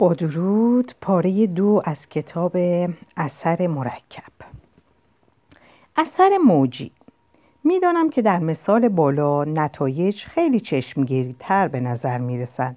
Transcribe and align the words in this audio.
با 0.00 0.14
درود 0.14 0.92
پاره 1.00 1.46
دو 1.46 1.82
از 1.84 2.08
کتاب 2.08 2.56
اثر 3.16 3.66
مرکب 3.66 4.32
اثر 5.96 6.38
موجی 6.46 6.92
می‌دانم 7.64 8.10
که 8.10 8.22
در 8.22 8.38
مثال 8.38 8.88
بالا 8.88 9.44
نتایج 9.44 10.24
خیلی 10.24 10.60
چشمگیریتر 10.60 11.68
به 11.68 11.80
نظر 11.80 12.18
می 12.18 12.38
رسند 12.38 12.76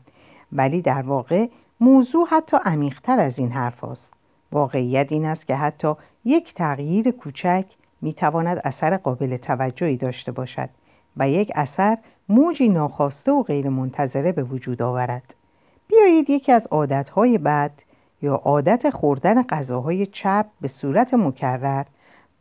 ولی 0.52 0.82
در 0.82 1.02
واقع 1.02 1.48
موضوع 1.80 2.28
حتی 2.32 2.58
عمیقتر 2.66 3.20
از 3.20 3.40
این 3.40 3.52
حرف 3.52 3.84
است. 3.84 4.14
واقعیت 4.52 5.12
این 5.12 5.26
است 5.26 5.48
که 5.48 5.56
حتی 5.56 5.94
یک 6.26 6.54
تغییر 6.54 7.12
کوچک 7.12 7.66
می 8.02 8.14
تواند 8.14 8.62
اثر 8.64 8.98
قابل 8.98 9.38
توجهی 9.38 9.98
داشته 9.98 10.32
باشد 10.32 10.70
و 11.18 11.30
یک 11.30 11.52
اثر 11.56 11.98
موجی 12.30 12.70
ناخواسته 12.70 13.32
و 13.32 13.44
غیرمنتظره 13.44 14.32
به 14.32 14.44
وجود 14.44 14.82
آورد. 14.82 15.36
بیایید 16.04 16.30
یکی 16.30 16.52
از 16.52 16.68
عادتهای 16.72 17.38
بد 17.38 17.72
یا 18.22 18.36
عادت 18.36 18.90
خوردن 18.90 19.44
غذاهای 19.44 20.06
چپ 20.06 20.46
به 20.62 20.68
صورت 20.68 21.14
مکرر 21.14 21.84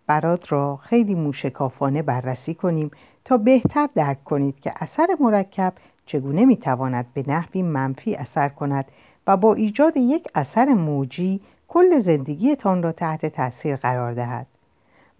برات 0.06 0.52
را 0.52 0.76
خیلی 0.76 1.14
موشکافانه 1.14 2.02
بررسی 2.02 2.54
کنیم 2.54 2.90
تا 3.24 3.36
بهتر 3.36 3.88
درک 3.94 4.24
کنید 4.24 4.60
که 4.60 4.72
اثر 4.76 5.06
مرکب 5.20 5.72
چگونه 6.06 6.44
می‌تواند 6.44 7.06
به 7.14 7.24
نحوی 7.26 7.62
منفی 7.62 8.14
اثر 8.14 8.48
کند 8.48 8.84
و 9.26 9.36
با 9.36 9.54
ایجاد 9.54 9.96
یک 9.96 10.28
اثر 10.34 10.64
موجی 10.64 11.40
کل 11.68 11.98
زندگیتان 11.98 12.82
را 12.82 12.92
تحت 12.92 13.26
تاثیر 13.26 13.76
قرار 13.76 14.12
دهد. 14.14 14.46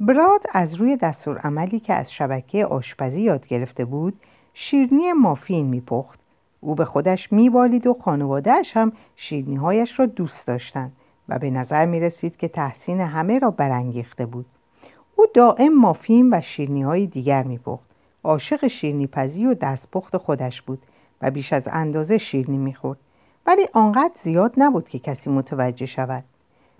براد 0.01 0.41
از 0.53 0.75
روی 0.75 0.97
دستور 0.97 1.39
عملی 1.39 1.81
که 1.81 1.95
از 1.95 2.13
شبکه 2.13 2.67
آشپزی 2.67 3.21
یاد 3.21 3.47
گرفته 3.47 3.85
بود 3.85 4.21
شیرنی 4.55 5.13
مافین 5.13 5.67
میپخت 5.67 6.22
او 6.65 6.75
به 6.75 6.85
خودش 6.85 7.33
میبالید 7.33 7.87
و 7.87 7.95
خانوادهش 7.95 8.77
هم 8.77 8.93
شیرنیهایش 9.17 9.99
را 9.99 10.07
دوست 10.07 10.47
داشتند 10.47 10.93
و 11.29 11.39
به 11.39 11.51
نظر 11.51 11.87
می 11.87 12.01
رسید 12.01 12.37
که 12.37 12.49
تحسین 12.49 13.01
همه 13.01 13.39
را 13.39 13.51
برانگیخته 13.51 14.27
بود. 14.27 14.47
او 15.17 15.27
دائم 15.35 15.75
مافین 15.75 16.35
و 16.35 16.41
شیرنی 16.41 16.83
های 16.83 17.07
دیگر 17.07 17.43
می 17.43 17.59
پخت. 17.59 17.85
عاشق 18.25 18.67
شیرنی 18.67 19.07
پزی 19.07 19.47
و 19.47 19.55
دستپخت 19.55 20.17
خودش 20.17 20.63
بود 20.63 20.83
و 21.23 21.31
بیش 21.31 21.53
از 21.53 21.69
اندازه 21.73 22.19
شیرنی 22.19 22.59
می‌خورد. 22.59 22.99
ولی 23.47 23.69
آنقدر 23.73 24.15
زیاد 24.23 24.55
نبود 24.57 24.89
که 24.89 24.99
کسی 24.99 25.31
متوجه 25.31 25.87
شود. 25.87 26.25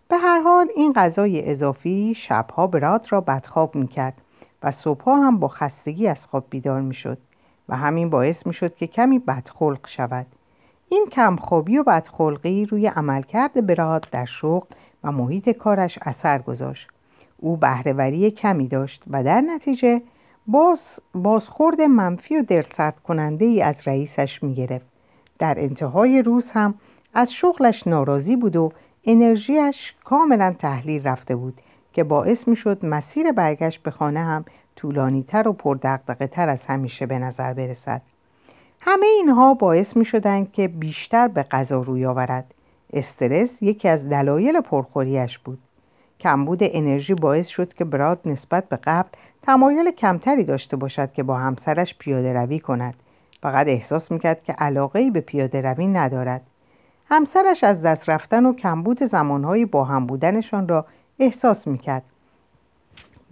به 0.09 0.17
هر 0.17 0.41
حال 0.41 0.69
این 0.77 0.93
غذای 0.93 1.51
اضافی 1.51 2.15
شبها 2.17 2.67
براد 2.67 3.07
را 3.11 3.21
بدخواب 3.21 3.75
می‌کرد 3.75 4.15
و 4.63 4.71
صبحها 4.71 5.17
هم 5.27 5.39
با 5.39 5.49
خستگی 5.49 6.09
از 6.09 6.27
خواب 6.27 6.45
بیدار 6.51 6.81
می‌شد. 6.81 7.19
و 7.69 7.77
همین 7.77 8.11
باعث 8.11 8.47
می‌شد 8.47 8.75
که 8.75 8.87
کمی 8.87 9.19
بدخلق 9.19 9.89
شود. 9.89 10.27
این 10.89 11.07
کمخوابی 11.13 11.79
و 11.79 11.83
بدخلقی 11.83 12.67
روی 12.67 12.87
عملکرد 12.87 13.67
براد 13.67 14.07
در 14.11 14.25
شغل 14.25 14.67
و 15.05 15.13
محیط 15.13 15.51
کارش 15.51 15.99
اثر 16.03 16.39
گذاشت. 16.39 16.89
او 17.39 17.57
بهرهوری 17.57 18.31
کمی 18.31 18.69
داشت 18.69 19.03
و 19.11 19.25
در 19.25 19.41
نتیجه 19.41 20.03
باز 20.47 21.01
بازخورد 21.15 21.81
منفی 21.81 22.37
و 22.37 22.43
دلسرد 22.43 23.01
کننده 23.01 23.45
ای 23.45 23.63
از 23.63 23.89
رئیسش 23.89 24.43
می 24.43 24.55
گرفت. 24.55 24.87
در 25.39 25.55
انتهای 25.59 26.23
روز 26.23 26.51
هم 26.51 26.75
از 27.15 27.33
شغلش 27.33 27.87
ناراضی 27.87 28.37
بود 28.37 28.57
و 28.57 28.73
انرژیش 29.05 29.95
کاملا 30.05 30.55
تحلیل 30.59 31.09
رفته 31.09 31.37
بود. 31.37 31.61
که 31.93 32.05
باعث 32.05 32.49
می 32.49 32.57
شد 32.57 32.87
مسیر 32.87 33.33
برگشت 33.33 33.83
به 33.83 33.91
خانه 33.91 34.21
هم 34.21 34.45
طولانی 34.77 35.23
تر 35.23 35.49
و 35.49 35.53
پردقدقه 35.53 36.27
تر 36.27 36.49
از 36.49 36.67
همیشه 36.67 37.07
به 37.07 37.19
نظر 37.19 37.53
برسد. 37.53 38.03
همه 38.81 39.07
اینها 39.07 39.55
باعث 39.55 39.97
می 39.97 40.05
شدند 40.05 40.53
که 40.53 40.69
بیشتر 40.69 41.29
به 41.29 41.43
غذا 41.43 41.81
روی 41.81 42.07
آورد. 42.07 42.55
استرس 42.93 43.63
یکی 43.63 43.89
از 43.89 44.09
دلایل 44.09 44.61
پرخوریش 44.61 45.39
بود. 45.39 45.59
کمبود 46.21 46.59
انرژی 46.63 47.15
باعث 47.15 47.49
شد 47.49 47.75
که 47.75 47.85
براد 47.85 48.21
نسبت 48.25 48.69
به 48.69 48.79
قبل 48.85 49.09
تمایل 49.43 49.91
کمتری 49.91 50.45
داشته 50.45 50.77
باشد 50.77 51.13
که 51.13 51.23
با 51.23 51.37
همسرش 51.39 51.95
پیاده 51.99 52.33
روی 52.33 52.59
کند 52.59 52.95
فقط 53.43 53.69
احساس 53.69 54.11
می‌کرد 54.11 54.45
که 54.45 54.53
علاقه 54.53 55.11
به 55.11 55.21
پیاده 55.21 55.61
روی 55.61 55.87
ندارد 55.87 56.43
همسرش 57.09 57.65
از 57.65 57.83
دست 57.83 58.11
رفتن 58.11 58.47
و 58.47 58.53
کمبود 58.53 59.03
زمانهای 59.03 59.65
با 59.65 59.85
هم 59.85 60.07
بودنشان 60.07 60.69
را 60.69 60.87
احساس 61.23 61.67
می‌کرد 61.67 62.03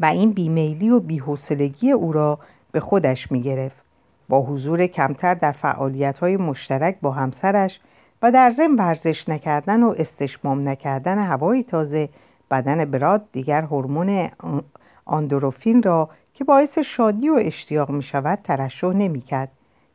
و 0.01 0.05
این 0.05 0.33
بیمیلی 0.33 0.91
و 0.91 1.01
بیحوصلگی 1.01 1.91
او 1.91 2.13
را 2.13 2.39
به 2.73 2.81
خودش 2.81 3.33
می‌گرفت 3.33 3.77
با 4.29 4.43
حضور 4.43 4.87
کمتر 4.87 5.35
در 5.35 5.53
فعالیتهای 5.53 6.37
مشترک 6.37 6.97
با 7.03 7.11
همسرش 7.11 7.81
و 8.23 8.33
در 8.33 8.51
ضمن 8.51 8.77
ورزش 8.77 9.29
نکردن 9.29 9.83
و 9.83 9.95
استشمام 9.99 10.69
نکردن 10.69 11.19
هوای 11.19 11.63
تازه 11.63 12.09
بدن 12.51 12.85
براد 12.85 13.25
دیگر 13.33 13.63
هورمون 13.63 14.29
آندروفین 15.05 15.83
را 15.83 16.09
که 16.35 16.45
باعث 16.45 16.79
شادی 16.79 17.29
و 17.29 17.35
اشتیاق 17.35 17.91
می 17.91 18.03
شود 18.03 18.39
ترشح 18.45 18.87
نمی 18.87 19.21
کرد. 19.21 19.49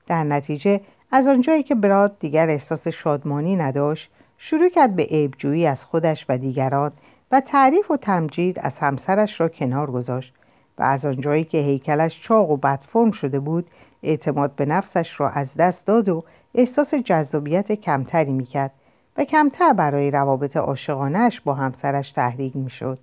در 0.08 0.24
نتیجه 0.24 0.82
از 1.12 1.28
آنجایی 1.28 1.64
که 1.64 1.76
براد 1.76 2.20
دیگر 2.20 2.50
احساس 2.50 2.88
شادمانی 2.88 3.56
نداشت 3.56 4.12
شروع 4.38 4.70
کرد 4.70 4.96
به 4.96 5.04
عیبجویی 5.04 5.68
از 5.68 5.86
خودش 5.86 6.26
و 6.30 6.38
دیگران 6.38 6.92
و 7.32 7.40
تعریف 7.42 7.92
و 7.92 7.98
تمجید 7.98 8.60
از 8.60 8.80
همسرش 8.80 9.42
را 9.42 9.50
کنار 9.50 9.92
گذاشت 9.92 10.34
و 10.78 10.84
از 10.84 11.06
آنجایی 11.06 11.44
که 11.44 11.58
هیکلش 11.58 12.22
چاق 12.22 12.52
و 12.52 12.58
بدفرم 12.58 13.12
شده 13.12 13.40
بود 13.40 13.68
اعتماد 14.04 14.56
به 14.56 14.66
نفسش 14.66 15.20
را 15.20 15.30
از 15.30 15.54
دست 15.54 15.88
داد 15.88 16.10
و 16.10 16.24
احساس 16.56 16.94
جذابیت 16.94 17.72
کمتری 17.72 18.32
می‌کرد 18.32 18.72
و 19.18 19.24
کمتر 19.24 19.74
برای 19.74 20.12
روابط 20.12 20.58
عاشقانهاش 20.58 21.42
با 21.42 21.54
همسرش 21.54 22.12
تحریک 22.12 22.56
می‌شد. 22.56 23.00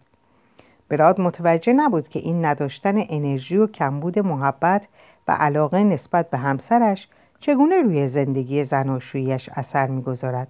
براد 0.89 1.21
متوجه 1.21 1.73
نبود 1.73 2.09
که 2.09 2.19
این 2.19 2.45
نداشتن 2.45 2.95
انرژی 2.97 3.57
و 3.57 3.67
کمبود 3.67 4.19
محبت 4.19 4.89
و 5.29 5.33
علاقه 5.33 5.85
نسبت 5.85 6.31
به 6.31 6.39
همسرش 6.39 7.09
چگونه 7.41 7.83
روی 7.83 8.09
زندگی 8.09 8.65
زناشوییش 8.65 9.51
اثر 9.53 9.87
می‌گذارد. 9.87 10.49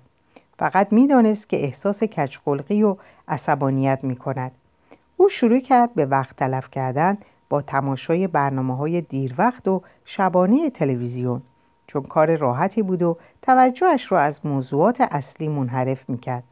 فقط 0.58 0.92
می‌دانست 0.92 1.48
که 1.48 1.64
احساس 1.64 2.02
کچقلقی 2.02 2.82
و 2.82 2.96
عصبانیت 3.28 3.98
می 4.02 4.16
کند. 4.16 4.52
او 5.16 5.28
شروع 5.28 5.60
کرد 5.60 5.94
به 5.94 6.06
وقت 6.06 6.36
تلف 6.36 6.70
کردن 6.70 7.18
با 7.48 7.62
تماشای 7.62 8.26
برنامه 8.26 8.76
های 8.76 9.00
دیر 9.00 9.34
وقت 9.38 9.68
و 9.68 9.82
شبانه 10.04 10.70
تلویزیون 10.70 11.42
چون 11.86 12.02
کار 12.02 12.36
راحتی 12.36 12.82
بود 12.82 13.02
و 13.02 13.16
توجهش 13.42 14.12
را 14.12 14.20
از 14.20 14.46
موضوعات 14.46 15.00
اصلی 15.00 15.48
منحرف 15.48 16.08
می‌کرد. 16.08 16.44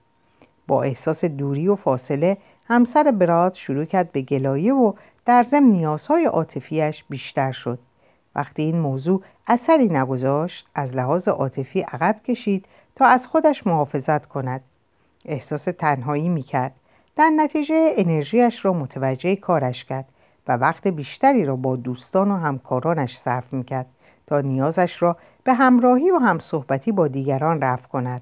با 0.67 0.83
احساس 0.83 1.25
دوری 1.25 1.69
و 1.69 1.77
فاصله 1.77 2.37
همسر 2.69 3.11
براد 3.11 3.55
شروع 3.55 3.85
کرد 3.85 4.13
به 4.13 4.23
گلایه 4.23 4.75
و 4.75 4.93
در 5.27 5.43
ضمن 5.43 5.71
نیازهای 5.71 6.25
عاطفیش 6.25 7.05
بیشتر 7.09 7.53
شد 7.53 7.79
وقتی 8.35 8.63
این 8.63 8.79
موضوع 8.79 9.23
اثری 9.47 9.87
نگذاشت 9.87 10.69
از 10.75 10.95
لحاظ 10.95 11.29
عاطفی 11.29 11.81
عقب 11.81 12.21
کشید 12.25 12.67
تا 13.01 13.07
از 13.07 13.27
خودش 13.27 13.67
محافظت 13.67 14.27
کند. 14.27 14.61
احساس 15.25 15.65
تنهایی 15.65 16.29
می‌کرد. 16.29 16.73
در 17.17 17.31
نتیجه 17.37 17.95
انرژیش 17.97 18.65
را 18.65 18.73
متوجه 18.73 19.37
کارش 19.37 19.85
کرد 19.85 20.05
و 20.49 20.57
وقت 20.57 20.87
بیشتری 20.89 21.45
را 21.45 21.57
با 21.57 21.77
دوستان 21.77 22.31
و 22.31 22.37
همکارانش 22.37 23.19
صرف 23.19 23.53
می‌کرد 23.53 23.87
تا 24.27 24.41
نیازش 24.41 25.03
را 25.03 25.17
به 25.45 25.55
همراهی 25.55 26.11
و 26.11 26.19
همصحبتی 26.19 26.93
با 26.93 27.09
دیگران 27.09 27.61
رفع 27.61 27.89
کند. 27.89 28.21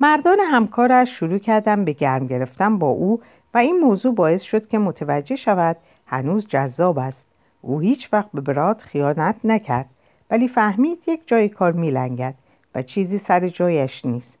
مردان 0.00 0.38
همکارش 0.40 1.18
شروع 1.18 1.38
کردن 1.38 1.84
به 1.84 1.92
گرم 1.92 2.26
گرفتن 2.26 2.78
با 2.78 2.88
او 2.88 3.20
و 3.54 3.58
این 3.58 3.80
موضوع 3.80 4.14
باعث 4.14 4.42
شد 4.42 4.68
که 4.68 4.78
متوجه 4.78 5.36
شود 5.36 5.76
هنوز 6.06 6.46
جذاب 6.46 6.98
است. 6.98 7.26
او 7.62 7.80
هیچ 7.80 8.12
وقت 8.12 8.28
به 8.34 8.40
براد 8.40 8.80
خیانت 8.80 9.36
نکرد 9.44 9.86
ولی 10.30 10.48
فهمید 10.48 10.98
یک 11.06 11.20
جای 11.26 11.48
کار 11.48 11.72
میلنگد. 11.72 12.34
و 12.74 12.82
چیزی 12.82 13.18
سر 13.18 13.48
جایش 13.48 14.04
نیست. 14.04 14.34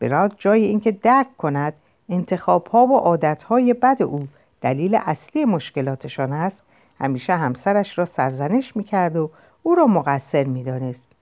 براد 0.00 0.34
جای 0.38 0.64
اینکه 0.64 0.92
درک 0.92 1.36
کند 1.36 1.72
انتخاب 2.08 2.66
ها 2.66 2.86
و 2.86 2.96
عادت 2.96 3.42
های 3.42 3.74
بد 3.74 4.02
او 4.02 4.28
دلیل 4.60 4.94
اصلی 4.94 5.44
مشکلاتشان 5.44 6.32
است 6.32 6.62
همیشه 7.00 7.36
همسرش 7.36 7.98
را 7.98 8.04
سرزنش 8.04 8.76
می‌کرد 8.76 9.16
و 9.16 9.30
او 9.62 9.74
را 9.74 9.86
مقصر 9.86 10.44
می‌دانست. 10.44 11.12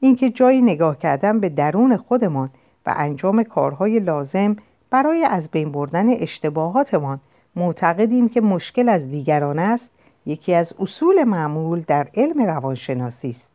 اینکه 0.00 0.30
جایی 0.30 0.62
نگاه 0.62 0.98
کردن 0.98 1.40
به 1.40 1.48
درون 1.48 1.96
خودمان 1.96 2.50
و 2.86 2.94
انجام 2.96 3.42
کارهای 3.42 4.00
لازم 4.00 4.56
برای 4.90 5.24
از 5.24 5.48
بین 5.48 5.72
بردن 5.72 6.10
اشتباهاتمان 6.10 7.20
معتقدیم 7.56 8.28
که 8.28 8.40
مشکل 8.40 8.88
از 8.88 9.10
دیگران 9.10 9.58
است 9.58 9.90
یکی 10.26 10.54
از 10.54 10.74
اصول 10.78 11.24
معمول 11.24 11.80
در 11.86 12.08
علم 12.14 12.42
روانشناسی 12.42 13.30
است. 13.30 13.52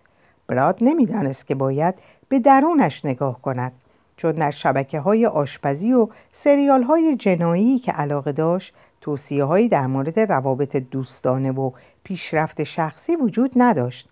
براد 0.48 0.78
نمی‌دانست 0.81 1.48
که 1.48 1.56
باید 1.56 1.95
به 2.30 2.39
درونش 2.39 3.06
نگاه 3.06 3.42
کند 3.42 3.72
چون 4.18 4.31
در 4.31 4.51
شبکه 4.51 5.00
های 5.00 5.25
آشپزی 5.25 5.94
و 5.94 6.07
سریال 6.33 6.83
های 6.83 7.16
جنایی 7.16 7.80
که 7.80 7.92
علاقه 7.92 8.31
داشت 8.31 8.74
توصیه 9.01 9.44
هایی 9.44 9.69
در 9.69 9.88
مورد 9.88 10.19
روابط 10.19 10.75
دوستانه 10.75 11.51
و 11.51 11.72
پیشرفت 12.04 12.63
شخصی 12.63 13.16
وجود 13.16 13.51
نداشت. 13.56 14.10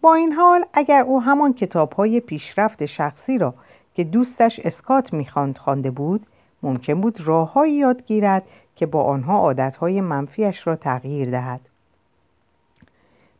با 0.00 0.14
این 0.14 0.32
حال 0.32 0.64
اگر 0.72 1.02
او 1.02 1.22
همان 1.22 1.54
کتاب 1.54 1.92
های 1.92 2.20
پیشرفت 2.20 2.86
شخصی 2.86 3.38
را 3.38 3.54
که 3.94 4.04
دوستش 4.04 4.60
اسکات 4.64 5.12
می‌خواند 5.12 5.58
خوانده 5.58 5.90
بود 5.90 6.26
ممکن 6.62 7.00
بود 7.00 7.20
راههایی 7.20 7.74
یاد 7.74 8.06
گیرد 8.06 8.42
که 8.76 8.86
با 8.86 9.02
آنها 9.02 9.38
عادتهای 9.38 10.00
منفیش 10.00 10.66
را 10.66 10.76
تغییر 10.76 11.30
دهد. 11.30 11.60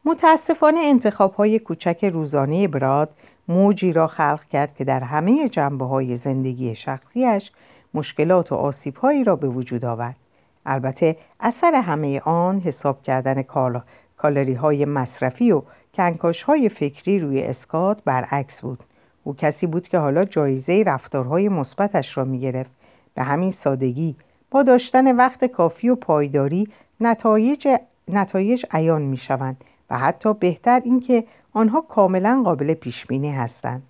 متاسفانه 0.05 0.81
انتخاب 0.81 1.35
های 1.35 1.59
کوچک 1.59 2.05
روزانه 2.05 2.69
براد 2.69 3.09
موجی 3.49 3.93
را 3.93 4.07
خلق 4.07 4.45
کرد 4.45 4.75
که 4.75 4.85
در 4.85 5.01
همه 5.01 5.49
جنبه 5.49 5.85
های 5.85 6.17
زندگی 6.17 6.75
شخصیش 6.75 7.53
مشکلات 7.95 8.53
و 8.53 8.55
آسیب 8.55 8.97
هایی 8.97 9.25
را 9.25 9.37
به 9.37 9.49
وجود 9.49 9.85
آورد. 9.85 10.17
البته 10.67 11.17
اثر 11.41 11.75
همه 11.75 12.21
آن 12.21 12.61
حساب 12.61 13.03
کردن 13.03 13.43
کالری 14.17 14.55
های 14.55 14.85
مصرفی 14.85 15.53
و 15.53 15.63
کنکاش 15.95 16.43
های 16.43 16.69
فکری 16.69 17.19
روی 17.19 17.43
اسکات 17.43 17.99
برعکس 18.05 18.61
بود. 18.61 18.83
او 19.25 19.35
کسی 19.37 19.67
بود 19.67 19.89
که 19.89 19.99
حالا 19.99 20.25
جایزه 20.25 20.85
رفتارهای 20.87 21.49
مثبتش 21.49 22.19
را 22.19 22.25
می 22.25 22.41
گرفت. 22.41 22.71
به 23.15 23.23
همین 23.23 23.51
سادگی 23.51 24.17
با 24.51 24.63
داشتن 24.63 25.17
وقت 25.17 25.45
کافی 25.45 25.89
و 25.89 25.95
پایداری 25.95 26.69
نتایج, 27.01 27.69
نتایج 28.09 28.67
عیان 28.71 29.03
می 29.03 29.17
شوند 29.17 29.65
و 29.91 29.99
حتی 29.99 30.35
بهتر 30.35 30.81
اینکه 30.85 31.25
آنها 31.53 31.81
کاملا 31.81 32.43
قابل 32.45 32.75
پیش 32.75 33.07
بینی 33.07 33.31
هستند. 33.31 33.83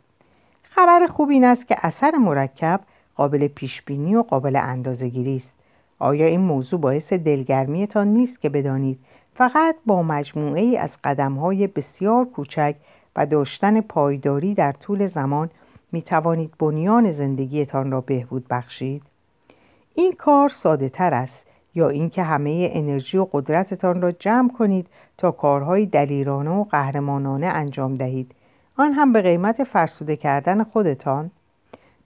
خبر 0.62 1.06
خوب 1.06 1.28
این 1.28 1.44
است 1.44 1.68
که 1.68 1.76
اثر 1.78 2.10
مرکب 2.10 2.80
قابل 3.16 3.48
پیش 3.48 3.82
بینی 3.82 4.14
و 4.14 4.22
قابل 4.22 4.56
اندازه‌گیری 4.56 5.36
است. 5.36 5.54
آیا 5.98 6.26
این 6.26 6.40
موضوع 6.40 6.80
باعث 6.80 7.12
دلگرمیتان 7.12 8.08
نیست 8.08 8.40
که 8.40 8.48
بدانید 8.48 8.98
فقط 9.34 9.76
با 9.86 10.02
مجموعه 10.02 10.62
ای 10.62 10.76
از 10.76 10.98
قدم 11.04 11.32
های 11.32 11.66
بسیار 11.66 12.24
کوچک 12.24 12.74
و 13.16 13.26
داشتن 13.26 13.80
پایداری 13.80 14.54
در 14.54 14.72
طول 14.72 15.06
زمان 15.06 15.50
می 15.92 16.02
توانید 16.02 16.54
بنیان 16.58 17.12
زندگیتان 17.12 17.90
را 17.90 18.00
بهبود 18.00 18.48
بخشید؟ 18.48 19.02
این 19.94 20.12
کار 20.12 20.48
ساده 20.48 20.88
تر 20.88 21.14
است 21.14 21.46
یا 21.74 21.88
اینکه 21.88 22.22
همه 22.22 22.70
انرژی 22.72 23.18
و 23.18 23.26
قدرتتان 23.32 24.02
را 24.02 24.12
جمع 24.12 24.52
کنید 24.52 24.86
تا 25.18 25.30
کارهای 25.30 25.86
دلیرانه 25.86 26.50
و 26.50 26.64
قهرمانانه 26.64 27.46
انجام 27.46 27.94
دهید. 27.94 28.32
آن 28.76 28.92
هم 28.92 29.12
به 29.12 29.22
قیمت 29.22 29.64
فرسوده 29.64 30.16
کردن 30.16 30.64
خودتان. 30.64 31.30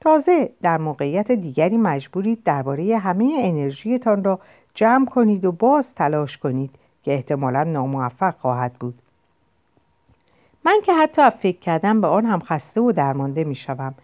تازه 0.00 0.50
در 0.62 0.78
موقعیت 0.78 1.32
دیگری 1.32 1.76
مجبورید 1.76 2.42
درباره 2.44 2.98
همه 2.98 3.36
انرژیتان 3.38 4.24
را 4.24 4.40
جمع 4.74 5.06
کنید 5.06 5.44
و 5.44 5.52
باز 5.52 5.94
تلاش 5.94 6.38
کنید 6.38 6.70
که 7.02 7.14
احتمالا 7.14 7.64
ناموفق 7.64 8.34
خواهد 8.38 8.72
بود. 8.72 8.94
من 10.64 10.80
که 10.84 10.94
حتی 10.94 11.30
فکر 11.30 11.58
کردم 11.58 12.00
به 12.00 12.06
آن 12.06 12.26
هم 12.26 12.40
خسته 12.40 12.80
و 12.80 12.92
درمانده 12.92 13.44
می 13.44 13.54
شوم 13.54 13.94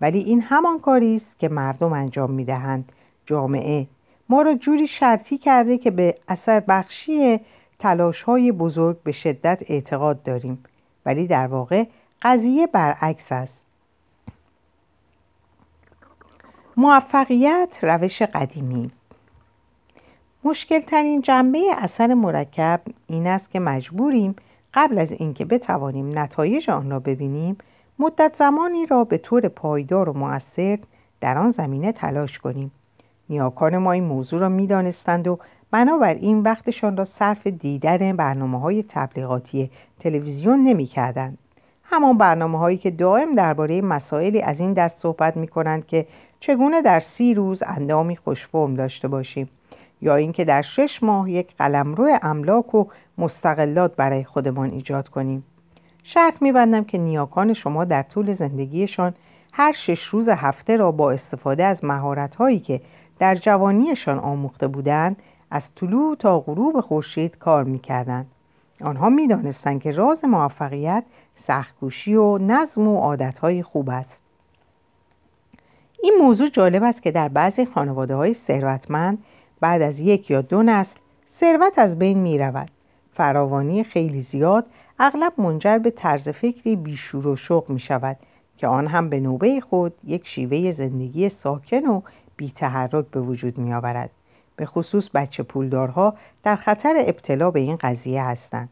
ولی 0.00 0.18
این 0.18 0.40
همان 0.40 0.78
کاری 0.78 1.14
است 1.14 1.38
که 1.38 1.48
مردم 1.48 1.92
انجام 1.92 2.30
می 2.30 2.44
دهند 2.44 2.92
جامعه 3.26 3.86
ما 4.30 4.42
را 4.42 4.54
جوری 4.54 4.86
شرطی 4.86 5.38
کرده 5.38 5.78
که 5.78 5.90
به 5.90 6.14
اثر 6.28 6.60
بخشی 6.60 7.40
تلاش 7.78 8.22
های 8.22 8.52
بزرگ 8.52 9.02
به 9.02 9.12
شدت 9.12 9.62
اعتقاد 9.68 10.22
داریم. 10.22 10.64
ولی 11.06 11.26
در 11.26 11.46
واقع 11.46 11.84
قضیه 12.22 12.66
برعکس 12.66 13.32
است. 13.32 13.62
موفقیت 16.76 17.78
روش 17.82 18.22
قدیمی. 18.22 18.90
مشکل 20.44 20.80
ترین 20.80 21.20
جنبه 21.20 21.62
اثر 21.78 22.14
مرکب 22.14 22.80
این 23.06 23.26
است 23.26 23.50
که 23.50 23.60
مجبوریم 23.60 24.36
قبل 24.74 24.98
از 24.98 25.12
اینکه 25.12 25.44
بتوانیم 25.44 26.18
نتایج 26.18 26.70
آن 26.70 26.90
را 26.90 27.00
ببینیم 27.00 27.58
مدت 27.98 28.34
زمانی 28.36 28.86
را 28.86 29.04
به 29.04 29.18
طور 29.18 29.48
پایدار 29.48 30.08
و 30.08 30.18
مؤثر 30.18 30.78
در 31.20 31.38
آن 31.38 31.50
زمینه 31.50 31.92
تلاش 31.92 32.38
کنیم. 32.38 32.72
نیاکان 33.30 33.78
ما 33.78 33.92
این 33.92 34.04
موضوع 34.04 34.40
را 34.40 34.48
می‌دانستند 34.48 35.28
و 35.28 35.38
بنابراین 35.70 36.42
وقتشان 36.42 36.96
را 36.96 37.04
صرف 37.04 37.46
دیدن 37.46 38.16
برنامه 38.16 38.60
های 38.60 38.84
تبلیغاتی 38.88 39.70
تلویزیون 40.00 40.64
نمی 40.64 40.86
کردن. 40.86 41.36
همان 41.84 42.18
برنامه 42.18 42.58
هایی 42.58 42.78
که 42.78 42.90
دائم 42.90 43.32
درباره 43.32 43.80
مسائلی 43.80 44.42
از 44.42 44.60
این 44.60 44.72
دست 44.72 45.00
صحبت 45.00 45.36
می 45.36 45.48
کنند 45.48 45.86
که 45.86 46.06
چگونه 46.40 46.82
در 46.82 47.00
سی 47.00 47.34
روز 47.34 47.62
اندامی 47.66 48.16
خوشفرم 48.16 48.74
داشته 48.74 49.08
باشیم 49.08 49.48
یا 50.02 50.16
اینکه 50.16 50.44
در 50.44 50.62
شش 50.62 51.02
ماه 51.02 51.30
یک 51.30 51.56
قلمرو 51.58 52.18
املاک 52.22 52.74
و 52.74 52.84
مستقلات 53.18 53.96
برای 53.96 54.24
خودمان 54.24 54.70
ایجاد 54.70 55.08
کنیم 55.08 55.44
شرط 56.02 56.42
میبندم 56.42 56.84
که 56.84 56.98
نیاکان 56.98 57.52
شما 57.52 57.84
در 57.84 58.02
طول 58.02 58.34
زندگیشان 58.34 59.14
هر 59.52 59.72
شش 59.72 60.04
روز 60.04 60.28
هفته 60.28 60.76
را 60.76 60.92
با 60.92 61.12
استفاده 61.12 61.64
از 61.64 61.84
مهارت 61.84 62.36
هایی 62.36 62.58
که 62.58 62.80
در 63.20 63.34
جوانیشان 63.34 64.18
آموخته 64.18 64.68
بودند 64.68 65.16
از 65.50 65.74
طلوع 65.74 66.16
تا 66.16 66.40
غروب 66.40 66.80
خورشید 66.80 67.38
کار 67.38 67.64
می‌کردند 67.64 68.26
آنها 68.80 69.08
می‌دانستند 69.08 69.82
که 69.82 69.90
راز 69.90 70.24
موفقیت 70.24 71.04
سختکوشی 71.36 72.14
و 72.14 72.38
نظم 72.38 72.88
و 72.88 73.00
عادتهای 73.00 73.62
خوب 73.62 73.90
است 73.90 74.18
این 76.02 76.14
موضوع 76.20 76.48
جالب 76.48 76.82
است 76.82 77.02
که 77.02 77.10
در 77.10 77.28
بعضی 77.28 77.64
خانواده 77.64 78.14
های 78.14 78.34
ثروتمند 78.34 79.24
بعد 79.60 79.82
از 79.82 80.00
یک 80.00 80.30
یا 80.30 80.40
دو 80.40 80.62
نسل 80.62 80.98
ثروت 81.30 81.78
از 81.78 81.98
بین 81.98 82.18
می 82.18 82.38
رود. 82.38 82.70
فراوانی 83.12 83.84
خیلی 83.84 84.22
زیاد 84.22 84.66
اغلب 84.98 85.32
منجر 85.38 85.78
به 85.78 85.90
طرز 85.90 86.28
فکری 86.28 86.76
بیشور 86.76 87.28
و 87.28 87.36
شوق 87.36 87.70
می 87.70 87.80
شود 87.80 88.16
که 88.56 88.66
آن 88.66 88.86
هم 88.86 89.08
به 89.08 89.20
نوبه 89.20 89.60
خود 89.60 89.92
یک 90.04 90.26
شیوه 90.26 90.72
زندگی 90.72 91.28
ساکن 91.28 91.86
و 91.86 92.00
بی 92.40 92.50
تحرک 92.50 93.06
به 93.06 93.20
وجود 93.20 93.58
می 93.58 93.74
آورد. 93.74 94.10
به 94.56 94.66
خصوص 94.66 95.08
بچه 95.14 95.42
پولدارها 95.42 96.14
در 96.42 96.56
خطر 96.56 96.94
ابتلا 96.98 97.50
به 97.50 97.60
این 97.60 97.76
قضیه 97.76 98.24
هستند. 98.24 98.68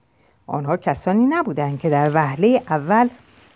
آنها 0.46 0.76
کسانی 0.76 1.26
نبودند 1.26 1.78
که 1.78 1.90
در 1.90 2.14
وهله 2.14 2.62
اول 2.68 3.08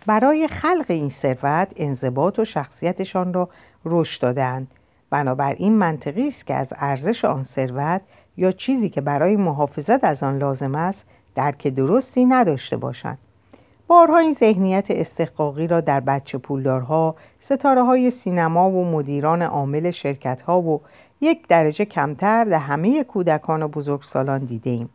برای 0.07 0.49
خلق 0.49 0.85
این 0.89 1.11
ثروت 1.11 1.69
انضباط 1.77 2.39
و 2.39 2.45
شخصیتشان 2.45 3.33
را 3.33 3.49
رشد 3.85 4.23
دادند 4.23 4.71
بنابراین 5.11 5.73
منطقی 5.73 6.29
است 6.29 6.47
که 6.47 6.55
از 6.55 6.73
ارزش 6.77 7.25
آن 7.25 7.43
ثروت 7.43 8.01
یا 8.37 8.53
چیزی 8.53 8.89
که 8.89 9.01
برای 9.01 9.37
محافظت 9.37 10.05
از 10.05 10.23
آن 10.23 10.39
لازم 10.39 10.75
است 10.75 11.05
درک 11.35 11.69
درستی 11.69 12.25
نداشته 12.25 12.77
باشند 12.77 13.19
بارها 13.93 14.19
این 14.19 14.33
ذهنیت 14.33 14.91
استحقاقی 14.91 15.67
را 15.67 15.81
در 15.81 16.01
بچه 16.01 16.39
پولدارها، 16.39 17.15
ستاره 17.41 17.83
های 17.83 18.11
سینما 18.11 18.71
و 18.71 18.85
مدیران 18.85 19.43
عامل 19.43 19.91
شرکت 19.91 20.43
ها 20.43 20.61
و 20.61 20.81
یک 21.21 21.49
درجه 21.49 21.85
کمتر 21.85 22.45
در 22.45 22.59
همه 22.59 23.05
کودکان 23.05 23.63
و 23.63 23.69
بزرگسالان 23.69 24.45
دیده 24.45 24.71
ایم. 24.71 24.91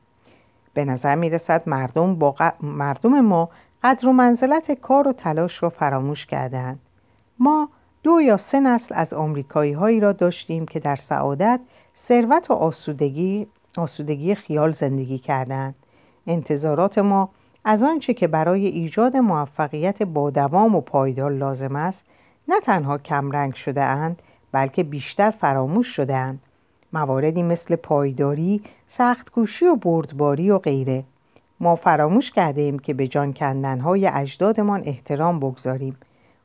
به 0.73 0.85
نظر 0.85 1.15
می 1.15 1.29
رسد 1.29 1.69
مردم, 1.69 2.15
با 2.15 2.35
مردم 2.61 3.21
ما 3.21 3.49
قدر 3.83 4.07
و 4.07 4.13
منزلت 4.13 4.71
کار 4.71 5.07
و 5.07 5.13
تلاش 5.13 5.63
را 5.63 5.69
فراموش 5.69 6.25
کردند. 6.25 6.79
ما 7.39 7.69
دو 8.03 8.21
یا 8.21 8.37
سه 8.37 8.59
نسل 8.59 8.95
از 8.97 9.13
آمریکایی 9.13 9.73
هایی 9.73 9.99
را 9.99 10.11
داشتیم 10.11 10.65
که 10.65 10.79
در 10.79 10.95
سعادت، 10.95 11.59
ثروت 11.97 12.51
و 12.51 12.53
آسودگی, 12.53 13.47
آسودگی 13.77 14.35
خیال 14.35 14.71
زندگی 14.71 15.17
کردند. 15.17 15.75
انتظارات 16.27 16.97
ما 16.97 17.29
از 17.69 17.83
آنچه 17.83 18.13
که 18.13 18.27
برای 18.27 18.67
ایجاد 18.67 19.17
موفقیت 19.17 20.03
با 20.03 20.29
دوام 20.29 20.75
و 20.75 20.81
پایدار 20.81 21.31
لازم 21.31 21.75
است 21.75 22.03
نه 22.47 22.59
تنها 22.59 22.97
کمرنگ 22.97 23.53
شده 23.53 23.81
اند 23.81 24.21
بلکه 24.51 24.83
بیشتر 24.83 25.29
فراموش 25.29 25.87
شده 25.87 26.15
اند. 26.15 26.39
مواردی 26.93 27.43
مثل 27.43 27.75
پایداری، 27.75 28.61
سختکوشی 28.87 29.65
و 29.65 29.75
بردباری 29.75 30.51
و 30.51 30.57
غیره. 30.57 31.03
ما 31.59 31.75
فراموش 31.75 32.31
کرده 32.31 32.61
ایم 32.61 32.79
که 32.79 32.93
به 32.93 33.07
جان 33.07 33.33
کندنهای 33.33 34.07
اجدادمان 34.07 34.83
احترام 34.85 35.39
بگذاریم. 35.39 35.97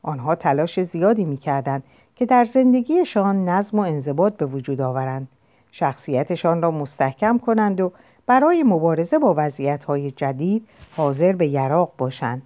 آنها 0.02 0.34
تلاش 0.34 0.80
زیادی 0.80 1.24
می‌کردند 1.24 1.82
که 2.16 2.26
در 2.26 2.44
زندگیشان 2.44 3.48
نظم 3.48 3.78
و 3.78 3.82
انضباط 3.82 4.36
به 4.36 4.46
وجود 4.46 4.80
آورند. 4.80 5.28
شخصیتشان 5.72 6.62
را 6.62 6.70
مستحکم 6.70 7.38
کنند 7.38 7.80
و 7.80 7.92
برای 8.26 8.62
مبارزه 8.62 9.18
با 9.18 9.34
وضعیتهای 9.36 10.10
جدید 10.10 10.68
حاضر 10.96 11.32
به 11.32 11.46
یراق 11.46 11.92
باشند. 11.98 12.42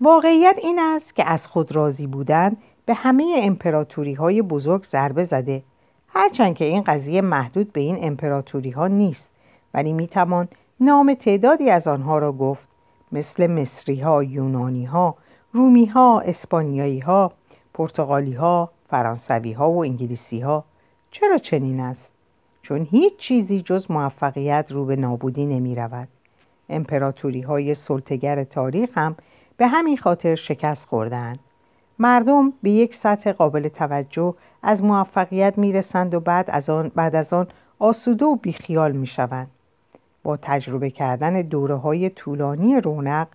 واقعیت 0.00 0.56
این 0.58 0.78
است 0.78 1.16
که 1.16 1.24
از 1.28 1.46
خود 1.46 1.76
راضی 1.76 2.06
بودن 2.06 2.56
به 2.86 2.94
همه 2.94 3.40
امپراتوری 3.42 4.14
های 4.14 4.42
بزرگ 4.42 4.84
ضربه 4.84 5.24
زده. 5.24 5.62
هرچند 6.08 6.54
که 6.54 6.64
این 6.64 6.82
قضیه 6.82 7.20
محدود 7.20 7.72
به 7.72 7.80
این 7.80 7.98
امپراتوری 8.00 8.70
ها 8.70 8.88
نیست 8.88 9.30
ولی 9.74 9.92
می‌توان 9.92 10.48
نام 10.80 11.14
تعدادی 11.14 11.70
از 11.70 11.88
آنها 11.88 12.18
را 12.18 12.32
گفت 12.32 12.68
مثل 13.12 13.46
مصری 13.46 14.00
ها، 14.00 14.22
یونانی 14.22 14.84
ها، 14.84 15.16
رومی 15.52 15.86
ها، 15.86 16.20
اسپانیایی 16.20 17.00
ها، 17.00 17.32
پرتغالی 17.74 18.32
ها، 18.32 18.70
فرانسوی 18.90 19.52
ها 19.52 19.70
و 19.70 19.84
انگلیسی 19.84 20.40
ها 20.40 20.64
چرا 21.10 21.38
چنین 21.38 21.80
است؟ 21.80 22.13
چون 22.64 22.86
هیچ 22.90 23.16
چیزی 23.16 23.60
جز 23.60 23.90
موفقیت 23.90 24.72
رو 24.72 24.84
به 24.84 24.96
نابودی 24.96 25.46
نمی 25.46 25.74
رود. 25.74 26.08
امپراتوری 26.68 27.40
های 27.40 27.74
سلطگر 27.74 28.44
تاریخ 28.44 28.98
هم 28.98 29.16
به 29.56 29.66
همین 29.66 29.96
خاطر 29.96 30.34
شکست 30.34 30.88
خوردند. 30.88 31.38
مردم 31.98 32.52
به 32.62 32.70
یک 32.70 32.94
سطح 32.94 33.32
قابل 33.32 33.68
توجه 33.68 34.34
از 34.62 34.82
موفقیت 34.82 35.58
می‌رسند 35.58 36.14
و 36.14 36.20
بعد 36.20 36.50
از 36.50 36.70
آن, 36.70 36.92
بعد 36.94 37.16
از 37.16 37.32
آن 37.32 37.46
آسوده 37.78 38.24
و 38.24 38.36
بیخیال 38.36 38.92
می‌شوند 38.92 39.50
با 40.22 40.36
تجربه 40.36 40.90
کردن 40.90 41.42
دوره 41.42 41.74
های 41.74 42.10
طولانی 42.10 42.80
رونق 42.80 43.26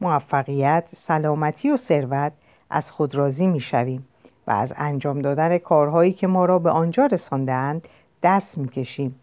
موفقیت 0.00 0.84
سلامتی 0.96 1.70
و 1.70 1.76
ثروت 1.76 2.32
از 2.70 2.92
خود 2.92 3.14
راضی 3.14 3.46
می‌شویم 3.46 4.06
و 4.46 4.50
از 4.50 4.72
انجام 4.76 5.20
دادن 5.20 5.58
کارهایی 5.58 6.12
که 6.12 6.26
ما 6.26 6.44
را 6.44 6.58
به 6.58 6.70
آنجا 6.70 7.06
رساندهاند 7.06 7.88
دست 8.22 8.58
می‌کشیم. 8.58 9.14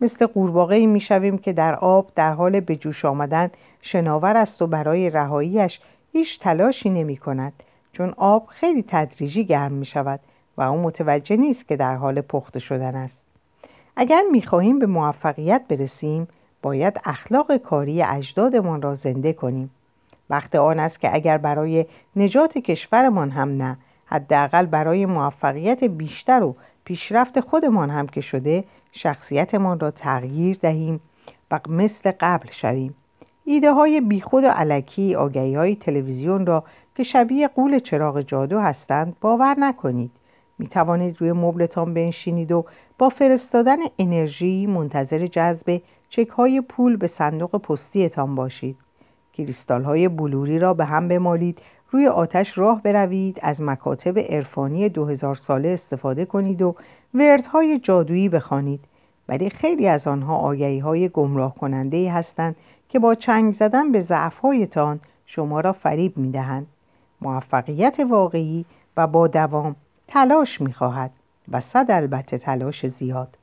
مثل 0.00 0.26
قورباغه 0.26 0.86
می‌شویم 0.86 1.38
که 1.38 1.52
در 1.52 1.74
آب 1.74 2.12
در 2.14 2.32
حال 2.32 2.60
به 2.60 2.76
جوش 2.76 3.04
آمدن 3.04 3.50
شناور 3.80 4.36
است 4.36 4.62
و 4.62 4.66
برای 4.66 5.10
رهاییش 5.10 5.80
هیچ 6.12 6.40
تلاشی 6.40 6.90
نمی 6.90 7.16
کند 7.16 7.52
چون 7.92 8.14
آب 8.16 8.46
خیلی 8.46 8.84
تدریجی 8.88 9.44
گرم 9.44 9.72
می 9.72 9.86
شود 9.86 10.20
و 10.56 10.62
او 10.62 10.82
متوجه 10.82 11.36
نیست 11.36 11.68
که 11.68 11.76
در 11.76 11.96
حال 11.96 12.20
پخته 12.20 12.58
شدن 12.58 12.94
است. 12.94 13.22
اگر 13.96 14.22
می 14.32 14.42
خواهیم 14.42 14.78
به 14.78 14.86
موفقیت 14.86 15.62
برسیم 15.68 16.28
باید 16.62 17.00
اخلاق 17.04 17.56
کاری 17.56 18.02
اجدادمان 18.02 18.82
را 18.82 18.94
زنده 18.94 19.32
کنیم. 19.32 19.70
وقت 20.30 20.54
آن 20.54 20.80
است 20.80 21.00
که 21.00 21.14
اگر 21.14 21.38
برای 21.38 21.86
نجات 22.16 22.58
کشورمان 22.58 23.30
هم 23.30 23.48
نه 23.48 23.76
حداقل 24.06 24.66
برای 24.66 25.06
موفقیت 25.06 25.84
بیشتر 25.84 26.42
و 26.42 26.56
پیشرفت 26.92 27.40
خودمان 27.40 27.90
هم 27.90 28.06
که 28.06 28.20
شده 28.20 28.64
شخصیتمان 28.92 29.80
را 29.80 29.90
تغییر 29.90 30.56
دهیم 30.62 31.00
و 31.50 31.60
مثل 31.68 32.12
قبل 32.20 32.48
شویم. 32.50 32.94
ایده 33.44 33.72
های 33.72 34.00
بیخود 34.00 34.44
و 34.44 34.46
علکی 34.46 35.14
آگهی 35.14 35.54
های 35.54 35.76
تلویزیون 35.76 36.46
را 36.46 36.64
که 36.96 37.02
شبیه 37.02 37.48
قول 37.48 37.78
چراغ 37.78 38.20
جادو 38.20 38.60
هستند 38.60 39.16
باور 39.20 39.54
نکنید. 39.58 40.10
می 40.58 40.66
توانید 40.66 41.20
روی 41.20 41.32
مبلتان 41.32 41.94
بنشینید 41.94 42.52
و 42.52 42.64
با 42.98 43.08
فرستادن 43.08 43.78
انرژی 43.98 44.66
منتظر 44.66 45.26
جذب 45.26 45.82
چک 46.08 46.28
های 46.28 46.60
پول 46.60 46.96
به 46.96 47.06
صندوق 47.06 47.56
پستیتان 47.56 48.34
باشید. 48.34 48.76
کریستال 49.32 49.84
های 49.84 50.08
بلوری 50.08 50.58
را 50.58 50.74
به 50.74 50.84
هم 50.84 51.08
بمالید 51.08 51.58
روی 51.92 52.06
آتش 52.06 52.58
راه 52.58 52.82
بروید 52.82 53.38
از 53.42 53.62
مکاتب 53.62 54.18
عرفانی 54.18 54.88
دو 54.88 55.06
هزار 55.06 55.34
ساله 55.34 55.68
استفاده 55.68 56.24
کنید 56.24 56.62
و 56.62 56.74
وردهای 57.14 57.78
جادویی 57.78 58.28
بخوانید 58.28 58.80
ولی 59.28 59.50
خیلی 59.50 59.88
از 59.88 60.06
آنها 60.06 60.36
آگهی 60.36 60.78
های 60.78 61.08
گمراه 61.08 61.54
کننده 61.54 62.12
هستند 62.12 62.56
که 62.88 62.98
با 62.98 63.14
چنگ 63.14 63.54
زدن 63.54 63.92
به 63.92 64.02
ضعفهایتان 64.02 65.00
شما 65.26 65.60
را 65.60 65.72
فریب 65.72 66.16
می 66.16 66.30
دهند. 66.30 66.66
موفقیت 67.20 68.00
واقعی 68.10 68.64
و 68.96 69.06
با 69.06 69.28
دوام 69.28 69.76
تلاش 70.08 70.60
می 70.60 70.72
خواهد 70.72 71.10
و 71.52 71.60
صد 71.60 71.86
البته 71.90 72.38
تلاش 72.38 72.86
زیاد. 72.86 73.38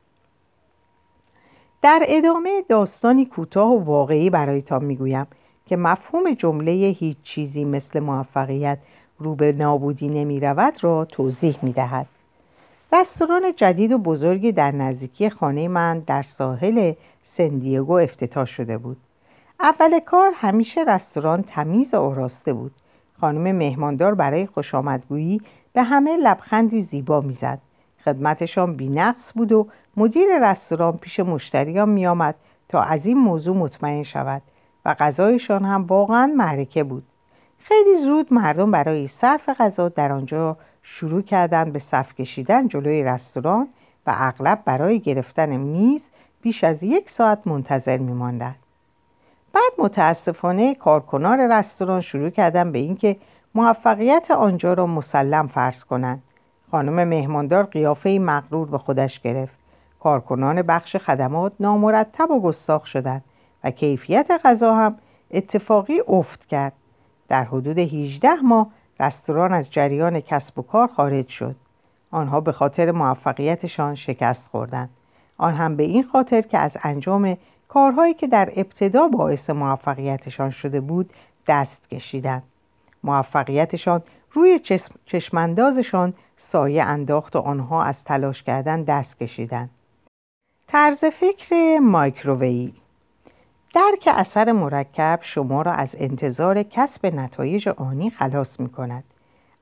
در 1.81 2.03
ادامه 2.07 2.63
داستانی 2.69 3.25
کوتاه 3.25 3.71
و 3.71 3.83
واقعی 3.83 4.29
برایتان 4.29 4.85
می‌گویم 4.85 5.27
که 5.69 5.77
مفهوم 5.77 6.33
جمله 6.33 6.71
هیچ 6.71 7.17
چیزی 7.23 7.65
مثل 7.65 7.99
موفقیت 7.99 8.77
رو 9.19 9.35
به 9.35 9.51
نابودی 9.51 10.07
نمی 10.07 10.39
رود 10.39 10.83
را 10.83 11.05
توضیح 11.05 11.57
می 11.61 11.73
دهد. 11.73 12.05
رستوران 12.93 13.53
جدید 13.55 13.91
و 13.91 13.97
بزرگی 13.97 14.51
در 14.51 14.71
نزدیکی 14.71 15.29
خانه 15.29 15.67
من 15.67 15.99
در 15.99 16.21
ساحل 16.21 16.93
سندیگو 17.23 17.93
افتتاح 17.93 18.45
شده 18.45 18.77
بود. 18.77 18.97
اول 19.59 19.99
کار 19.99 20.31
همیشه 20.35 20.83
رستوران 20.87 21.43
تمیز 21.43 21.93
و 21.93 21.97
آراسته 21.97 22.53
بود. 22.53 22.71
خانم 23.21 23.55
مهماندار 23.55 24.15
برای 24.15 24.45
خوش 24.45 24.75
آمدگویی 24.75 25.41
به 25.73 25.83
همه 25.83 26.17
لبخندی 26.17 26.81
زیبا 26.81 27.21
می‌زد. 27.21 27.59
خدمتشان 28.05 28.75
بینقص 28.75 29.31
بود 29.35 29.51
و 29.51 29.67
مدیر 29.97 30.51
رستوران 30.51 30.97
پیش 30.97 31.19
مشتریان 31.19 31.89
میآمد 31.89 32.35
تا 32.69 32.81
از 32.81 33.05
این 33.05 33.17
موضوع 33.17 33.55
مطمئن 33.55 34.03
شود 34.03 34.41
و 34.89 34.93
غذایشان 34.93 35.65
هم 35.65 35.85
واقعا 35.85 36.33
معرکه 36.37 36.83
بود. 36.83 37.03
خیلی 37.59 37.97
زود 37.97 38.33
مردم 38.33 38.71
برای 38.71 39.07
صرف 39.07 39.49
غذا 39.49 39.89
در 39.89 40.11
آنجا 40.11 40.57
شروع 40.83 41.21
کردن 41.21 41.71
به 41.71 41.79
صف 41.79 42.15
کشیدن 42.15 42.67
جلوی 42.67 43.03
رستوران 43.03 43.67
و 44.07 44.13
اغلب 44.17 44.61
برای 44.65 44.99
گرفتن 44.99 45.57
میز 45.57 46.03
بیش 46.41 46.63
از 46.63 46.83
یک 46.83 47.09
ساعت 47.09 47.47
منتظر 47.47 47.97
میماندند. 47.97 48.55
بعد 49.53 49.71
متاسفانه 49.77 50.75
کارکنان 50.75 51.39
رستوران 51.39 52.01
شروع 52.01 52.29
کردن 52.29 52.71
به 52.71 52.79
اینکه 52.79 53.17
موفقیت 53.55 54.31
آنجا 54.31 54.73
را 54.73 54.87
مسلم 54.87 55.47
فرض 55.47 55.83
کنند 55.83 56.23
خانم 56.71 57.07
مهماندار 57.07 57.63
قیافه 57.63 58.19
مغرور 58.21 58.67
به 58.67 58.77
خودش 58.77 59.19
گرفت 59.19 59.55
کارکنان 59.99 60.61
بخش 60.61 60.95
خدمات 60.95 61.53
نامرتب 61.59 62.31
و 62.31 62.41
گستاخ 62.41 62.85
شدند 62.85 63.23
و 63.63 63.71
کیفیت 63.71 64.31
غذا 64.43 64.75
هم 64.75 64.95
اتفاقی 65.31 65.99
افت 66.07 66.45
کرد. 66.45 66.73
در 67.27 67.43
حدود 67.43 67.77
18 67.77 68.33
ماه 68.33 68.67
رستوران 68.99 69.53
از 69.53 69.71
جریان 69.71 70.19
کسب 70.19 70.59
و 70.59 70.61
کار 70.61 70.87
خارج 70.87 71.27
شد. 71.27 71.55
آنها 72.11 72.41
به 72.41 72.51
خاطر 72.51 72.91
موفقیتشان 72.91 73.95
شکست 73.95 74.49
خوردند. 74.49 74.89
آن 75.37 75.53
هم 75.53 75.75
به 75.75 75.83
این 75.83 76.03
خاطر 76.03 76.41
که 76.41 76.57
از 76.57 76.77
انجام 76.83 77.37
کارهایی 77.67 78.13
که 78.13 78.27
در 78.27 78.51
ابتدا 78.55 79.07
باعث 79.07 79.49
موفقیتشان 79.49 80.49
شده 80.49 80.81
بود 80.81 81.13
دست 81.47 81.89
کشیدند. 81.89 82.43
موفقیتشان 83.03 84.01
روی 84.31 84.59
چشماندازشان 85.05 86.13
سایه 86.37 86.83
انداخت 86.83 87.35
و 87.35 87.39
آنها 87.39 87.83
از 87.83 88.03
تلاش 88.03 88.43
کردن 88.43 88.83
دست 88.83 89.19
کشیدند. 89.19 89.69
طرز 90.67 91.05
فکر 91.05 91.79
مایکرووی 91.79 92.73
درک 93.73 94.09
اثر 94.11 94.51
مرکب 94.51 95.19
شما 95.21 95.61
را 95.61 95.71
از 95.71 95.95
انتظار 95.99 96.63
کسب 96.63 97.05
نتایج 97.05 97.69
آنی 97.69 98.09
خلاص 98.09 98.59
می 98.59 98.69
کند. 98.69 99.03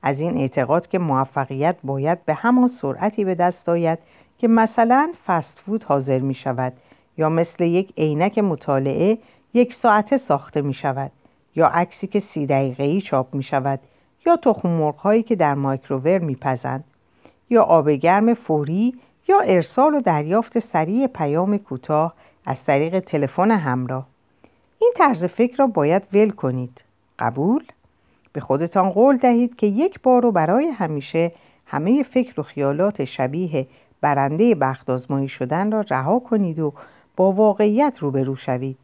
از 0.02 0.20
این 0.20 0.38
اعتقاد 0.38 0.86
که 0.86 0.98
موفقیت 0.98 1.76
باید 1.84 2.24
به 2.24 2.34
همان 2.34 2.68
سرعتی 2.68 3.24
به 3.24 3.34
دست 3.34 3.68
آید 3.68 3.98
که 4.38 4.48
مثلا 4.48 5.12
فست 5.26 5.58
فود 5.58 5.84
حاضر 5.84 6.18
می 6.18 6.34
شود 6.34 6.72
یا 7.18 7.28
مثل 7.28 7.64
یک 7.64 7.92
عینک 7.96 8.38
مطالعه 8.38 9.18
یک 9.54 9.74
ساعته 9.74 10.18
ساخته 10.18 10.62
می 10.62 10.74
شود 10.74 11.10
یا 11.56 11.66
عکسی 11.66 12.06
که 12.06 12.20
سی 12.20 12.46
دقیقه 12.46 13.00
چاپ 13.00 13.34
می 13.34 13.42
شود 13.42 13.80
یا 14.26 14.36
تخم 14.36 14.68
مرغ 14.68 15.24
که 15.24 15.36
در 15.36 15.54
مایکروور 15.54 16.18
می 16.18 16.36
پزند 16.40 16.84
یا 17.50 17.62
آب 17.62 17.90
گرم 17.90 18.34
فوری 18.34 18.94
یا 19.28 19.40
ارسال 19.40 19.94
و 19.94 20.00
دریافت 20.00 20.58
سریع 20.58 21.06
پیام 21.06 21.58
کوتاه 21.58 22.14
از 22.46 22.64
طریق 22.64 22.98
تلفن 22.98 23.50
همراه. 23.50 24.06
این 24.78 24.92
طرز 24.96 25.24
فکر 25.24 25.56
را 25.56 25.66
باید 25.66 26.02
ول 26.12 26.30
کنید. 26.30 26.80
قبول؟ 27.18 27.64
به 28.32 28.40
خودتان 28.40 28.90
قول 28.90 29.16
دهید 29.16 29.56
که 29.56 29.66
یک 29.66 30.00
بار 30.02 30.26
و 30.26 30.32
برای 30.32 30.66
همیشه 30.66 31.32
همه 31.66 32.02
فکر 32.02 32.40
و 32.40 32.42
خیالات 32.42 33.04
شبیه 33.04 33.66
برنده 34.00 34.54
بخت 34.54 35.26
شدن 35.26 35.72
را 35.72 35.80
رها 35.80 36.18
کنید 36.18 36.58
و 36.58 36.72
با 37.16 37.32
واقعیت 37.32 37.98
روبرو 38.00 38.36
شوید. 38.36 38.76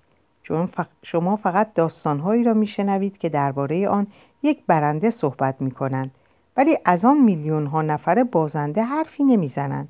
چون 0.43 0.69
شما 1.03 1.37
فقط 1.37 1.75
داستانهایی 1.75 2.45
را 2.45 2.55
میشنوید 2.55 3.19
که 3.19 3.29
درباره 3.29 3.89
آن 3.89 4.07
یک 4.43 4.59
برنده 4.67 5.11
صحبت 5.11 5.55
می 5.61 5.71
کنند 5.71 6.11
ولی 6.57 6.79
از 6.85 7.05
آن 7.05 7.19
میلیون 7.19 7.67
ها 7.67 7.83
نفر 7.83 8.25
بازنده 8.25 8.83
حرفی 8.83 9.25
نمی‌زنند. 9.25 9.89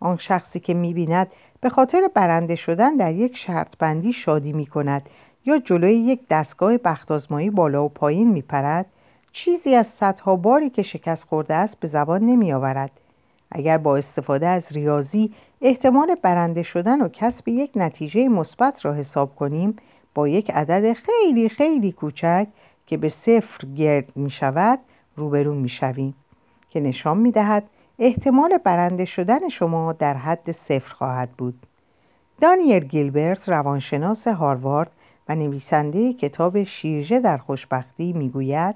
آن 0.00 0.16
شخصی 0.16 0.60
که 0.60 0.74
می‌بیند 0.74 1.26
به 1.60 1.68
خاطر 1.68 2.10
برنده 2.14 2.56
شدن 2.56 2.96
در 2.96 3.14
یک 3.14 3.36
شرط 3.36 3.76
بندی 3.78 4.12
شادی 4.12 4.52
می 4.52 4.66
کند 4.66 5.08
یا 5.44 5.58
جلوی 5.58 5.94
یک 5.94 6.20
دستگاه 6.30 6.78
بختازمایی 6.78 7.50
بالا 7.50 7.84
و 7.84 7.88
پایین 7.88 8.28
می 8.28 8.42
پرد 8.42 8.86
چیزی 9.32 9.74
از 9.74 9.86
صدها 9.86 10.36
باری 10.36 10.70
که 10.70 10.82
شکست 10.82 11.24
خورده 11.24 11.54
است 11.54 11.80
به 11.80 11.88
زبان 11.88 12.22
نمی 12.22 12.52
آورد. 12.52 12.90
اگر 13.50 13.78
با 13.78 13.96
استفاده 13.96 14.46
از 14.46 14.72
ریاضی 14.72 15.32
احتمال 15.60 16.14
برنده 16.22 16.62
شدن 16.62 17.00
و 17.00 17.08
کسب 17.08 17.48
یک 17.48 17.70
نتیجه 17.76 18.28
مثبت 18.28 18.84
را 18.84 18.94
حساب 18.94 19.36
کنیم 19.36 19.76
با 20.14 20.28
یک 20.28 20.50
عدد 20.50 20.92
خیلی 20.92 21.48
خیلی 21.48 21.92
کوچک 21.92 22.46
که 22.86 22.96
به 22.96 23.08
صفر 23.08 23.66
گرد 23.76 24.12
می 24.16 24.30
شود 24.30 24.78
روبرو 25.16 25.54
می 25.54 25.68
شویم 25.68 26.14
که 26.70 26.80
نشان 26.80 27.18
می 27.18 27.32
دهد 27.32 27.64
احتمال 27.98 28.58
برنده 28.64 29.04
شدن 29.04 29.48
شما 29.48 29.92
در 29.92 30.14
حد 30.14 30.52
صفر 30.52 30.94
خواهد 30.94 31.30
بود. 31.30 31.66
دانیل 32.40 32.84
گیلبرت 32.84 33.48
روانشناس 33.48 34.28
هاروارد 34.28 34.90
و 35.28 35.34
نویسنده 35.34 36.12
کتاب 36.12 36.62
شیرجه 36.62 37.20
در 37.20 37.36
خوشبختی 37.36 38.12
می‌گوید 38.12 38.74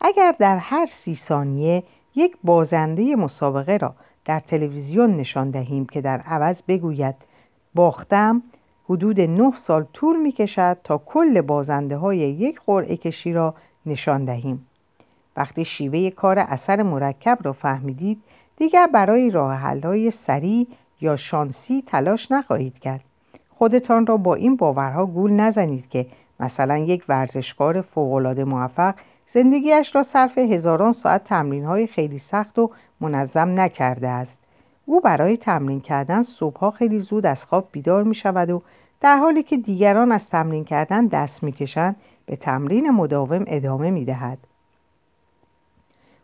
اگر 0.00 0.34
در 0.38 0.56
هر 0.56 0.86
سی 0.86 1.14
ثانیه 1.14 1.82
یک 2.14 2.36
بازنده 2.44 3.16
مسابقه 3.16 3.76
را 3.76 3.94
در 4.24 4.40
تلویزیون 4.40 5.16
نشان 5.16 5.50
دهیم 5.50 5.86
که 5.86 6.00
در 6.00 6.20
عوض 6.20 6.62
بگوید 6.68 7.14
باختم 7.74 8.42
حدود 8.88 9.20
نه 9.20 9.52
سال 9.56 9.86
طول 9.92 10.16
می 10.16 10.32
کشد 10.32 10.78
تا 10.84 10.98
کل 10.98 11.40
بازنده 11.40 11.96
های 11.96 12.18
یک 12.18 12.60
قرعه 12.66 12.96
کشی 12.96 13.32
را 13.32 13.54
نشان 13.86 14.24
دهیم 14.24 14.66
وقتی 15.36 15.64
شیوه 15.64 16.10
کار 16.10 16.38
اثر 16.38 16.82
مرکب 16.82 17.38
را 17.42 17.52
فهمیدید 17.52 18.22
دیگر 18.60 18.86
برای 18.86 19.30
راه 19.30 19.54
حل‌های 19.54 20.10
سریع 20.10 20.66
یا 21.00 21.16
شانسی 21.16 21.84
تلاش 21.86 22.32
نخواهید 22.32 22.78
کرد 22.78 23.00
خودتان 23.48 24.06
را 24.06 24.16
با 24.16 24.34
این 24.34 24.56
باورها 24.56 25.06
گول 25.06 25.32
نزنید 25.32 25.88
که 25.88 26.06
مثلا 26.40 26.78
یک 26.78 27.04
ورزشکار 27.08 27.80
فوقالعاده 27.80 28.44
موفق 28.44 28.94
زندگیش 29.32 29.94
را 29.94 30.02
صرف 30.02 30.38
هزاران 30.38 30.92
ساعت 30.92 31.24
تمرین 31.24 31.64
های 31.64 31.86
خیلی 31.86 32.18
سخت 32.18 32.58
و 32.58 32.70
منظم 33.00 33.60
نکرده 33.60 34.08
است 34.08 34.38
او 34.86 35.00
برای 35.00 35.36
تمرین 35.36 35.80
کردن 35.80 36.22
صبحها 36.22 36.70
خیلی 36.70 37.00
زود 37.00 37.26
از 37.26 37.44
خواب 37.44 37.68
بیدار 37.72 38.02
می 38.02 38.14
شود 38.14 38.50
و 38.50 38.62
در 39.00 39.16
حالی 39.16 39.42
که 39.42 39.56
دیگران 39.56 40.12
از 40.12 40.28
تمرین 40.28 40.64
کردن 40.64 41.06
دست 41.06 41.42
می 41.42 41.52
کشند 41.52 41.96
به 42.26 42.36
تمرین 42.36 42.90
مداوم 42.90 43.44
ادامه 43.46 43.90
می 43.90 44.04
دهد. 44.04 44.38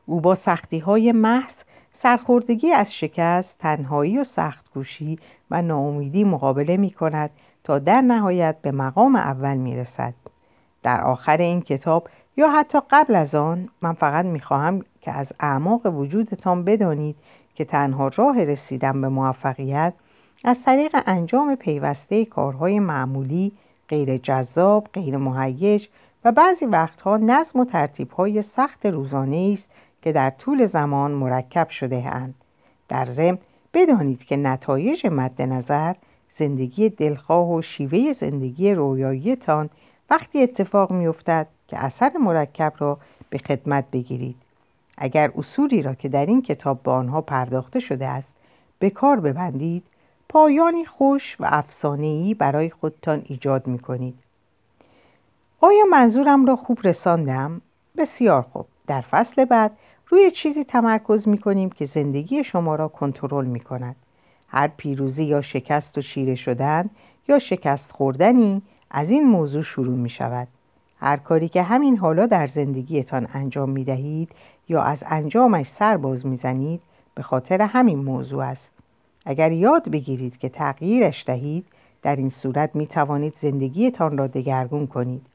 او 0.07 0.21
با 0.21 0.35
سختی 0.35 0.79
های 0.79 1.13
محض 1.13 1.63
سرخوردگی 1.99 2.73
از 2.73 2.95
شکست، 2.95 3.59
تنهایی 3.59 4.19
و 4.19 4.25
سختگوشی 4.25 5.19
و 5.51 5.63
ناامیدی 5.63 6.25
مقابله 6.25 6.77
می 6.77 6.91
کند 6.91 7.31
تا 7.65 7.79
در 7.79 8.01
نهایت 8.01 8.57
به 8.63 8.71
مقام 8.71 9.17
اول 9.17 9.57
می 9.57 9.77
رسد. 9.77 10.15
در 10.83 11.01
آخر 11.01 11.37
این 11.37 11.61
کتاب 11.61 12.09
یا 12.37 12.51
حتی 12.51 12.79
قبل 12.91 13.15
از 13.15 13.35
آن 13.35 13.69
من 13.83 13.93
فقط 13.93 14.25
می 14.25 14.41
خواهم 14.41 14.85
که 15.01 15.13
از 15.13 15.33
اعماق 15.41 15.87
وجودتان 15.87 16.65
بدانید 16.65 17.17
که 17.55 17.65
تنها 17.65 18.09
راه 18.09 18.45
رسیدن 18.45 19.01
به 19.01 19.09
موفقیت 19.09 19.95
از 20.45 20.63
طریق 20.63 20.97
انجام 21.07 21.55
پیوسته 21.55 22.25
کارهای 22.25 22.79
معمولی، 22.79 23.53
غیر 23.89 24.17
جذاب، 24.17 24.89
غیر 24.93 25.17
مهیج 25.17 25.87
و 26.25 26.33
بعضی 26.33 26.67
وقتها 26.67 27.17
نظم 27.17 27.61
و 27.61 27.65
ترتیبهای 27.65 28.43
سخت 28.43 28.87
روزانه 28.87 29.51
است 29.53 29.69
که 30.07 30.13
در 30.13 30.31
طول 30.31 30.67
زمان 30.67 31.11
مرکب 31.11 31.69
شده 31.69 32.15
اند. 32.15 32.35
در 32.89 33.05
ضمن 33.05 33.39
بدانید 33.75 34.25
که 34.25 34.37
نتایج 34.37 35.07
مد 35.07 35.43
نظر 35.43 35.95
زندگی 36.37 36.89
دلخواه 36.89 37.51
و 37.53 37.63
شیوه 37.63 38.13
زندگی 38.13 38.75
رویاییتان 38.75 39.71
وقتی 40.11 40.43
اتفاق 40.43 40.93
میافتد 40.93 41.47
که 41.69 41.85
اثر 41.85 42.13
مرکب 42.21 42.73
را 42.79 42.99
به 43.31 43.39
خدمت 43.39 43.85
بگیرید 43.93 44.37
اگر 44.97 45.33
اصولی 45.39 45.83
را 45.83 45.95
که 45.95 46.09
در 46.09 46.27
این 46.27 46.43
کتاب 46.43 46.83
به 46.83 46.91
آنها 46.91 47.21
پرداخته 47.21 47.81
شده 47.81 48.07
است 48.07 48.33
به 48.79 48.91
کار 48.91 49.21
ببندید 49.21 49.83
پایانی 50.29 50.85
خوش 50.85 51.37
و 51.41 51.47
افسانه‌ای 51.49 52.35
برای 52.35 52.71
خودتان 52.71 53.23
ایجاد 53.25 53.67
می 53.67 53.79
کنید. 53.79 54.19
آیا 55.61 55.85
منظورم 55.91 56.47
را 56.47 56.57
خوب 56.57 56.79
رساندم؟ 56.85 57.61
بسیار 57.97 58.43
خوب. 58.43 58.67
در 58.87 59.01
فصل 59.01 59.45
بعد 59.45 59.71
روی 60.09 60.31
چیزی 60.31 60.65
تمرکز 60.65 61.29
می 61.29 61.39
کنیم 61.39 61.71
که 61.71 61.87
زندگی 61.87 62.45
شما 62.45 62.75
را 62.75 62.89
کنترل 62.89 63.45
می 63.45 63.61
کند. 63.61 63.97
هر 64.49 64.69
پیروزی 64.69 65.25
یا 65.25 65.41
شکست 65.41 65.99
و 65.99 66.01
شیره 66.01 66.35
شدن 66.35 66.91
یا 67.29 67.39
شکست 67.39 67.93
خوردنی 67.93 68.63
از 68.91 69.11
این 69.11 69.29
موضوع 69.29 69.63
شروع 69.63 69.97
می 69.97 70.11
شود. 70.11 70.49
هر 71.01 71.17
کاری 71.17 71.49
که 71.49 71.63
همین 71.63 71.97
حالا 71.97 72.27
در 72.27 72.47
زندگیتان 72.47 73.29
انجام 73.35 73.71
می 73.71 73.85
دهید 73.85 74.33
یا 74.69 74.83
از 74.83 75.05
انجامش 75.07 75.69
سر 75.69 75.97
باز 75.97 76.27
می 76.27 76.37
زنید 76.37 76.81
به 77.15 77.23
خاطر 77.23 77.63
همین 77.63 77.99
موضوع 77.99 78.45
است. 78.45 78.71
اگر 79.25 79.53
یاد 79.53 79.89
بگیرید 79.89 80.39
که 80.39 80.49
تغییرش 80.49 81.25
دهید 81.27 81.67
در 82.03 82.17
این 82.17 82.31
صورت 82.31 82.77
می 82.77 82.87
توانید 82.87 83.35
زندگیتان 83.41 84.19
را 84.19 84.27
دگرگون 84.27 84.87
کنید. 84.87 85.27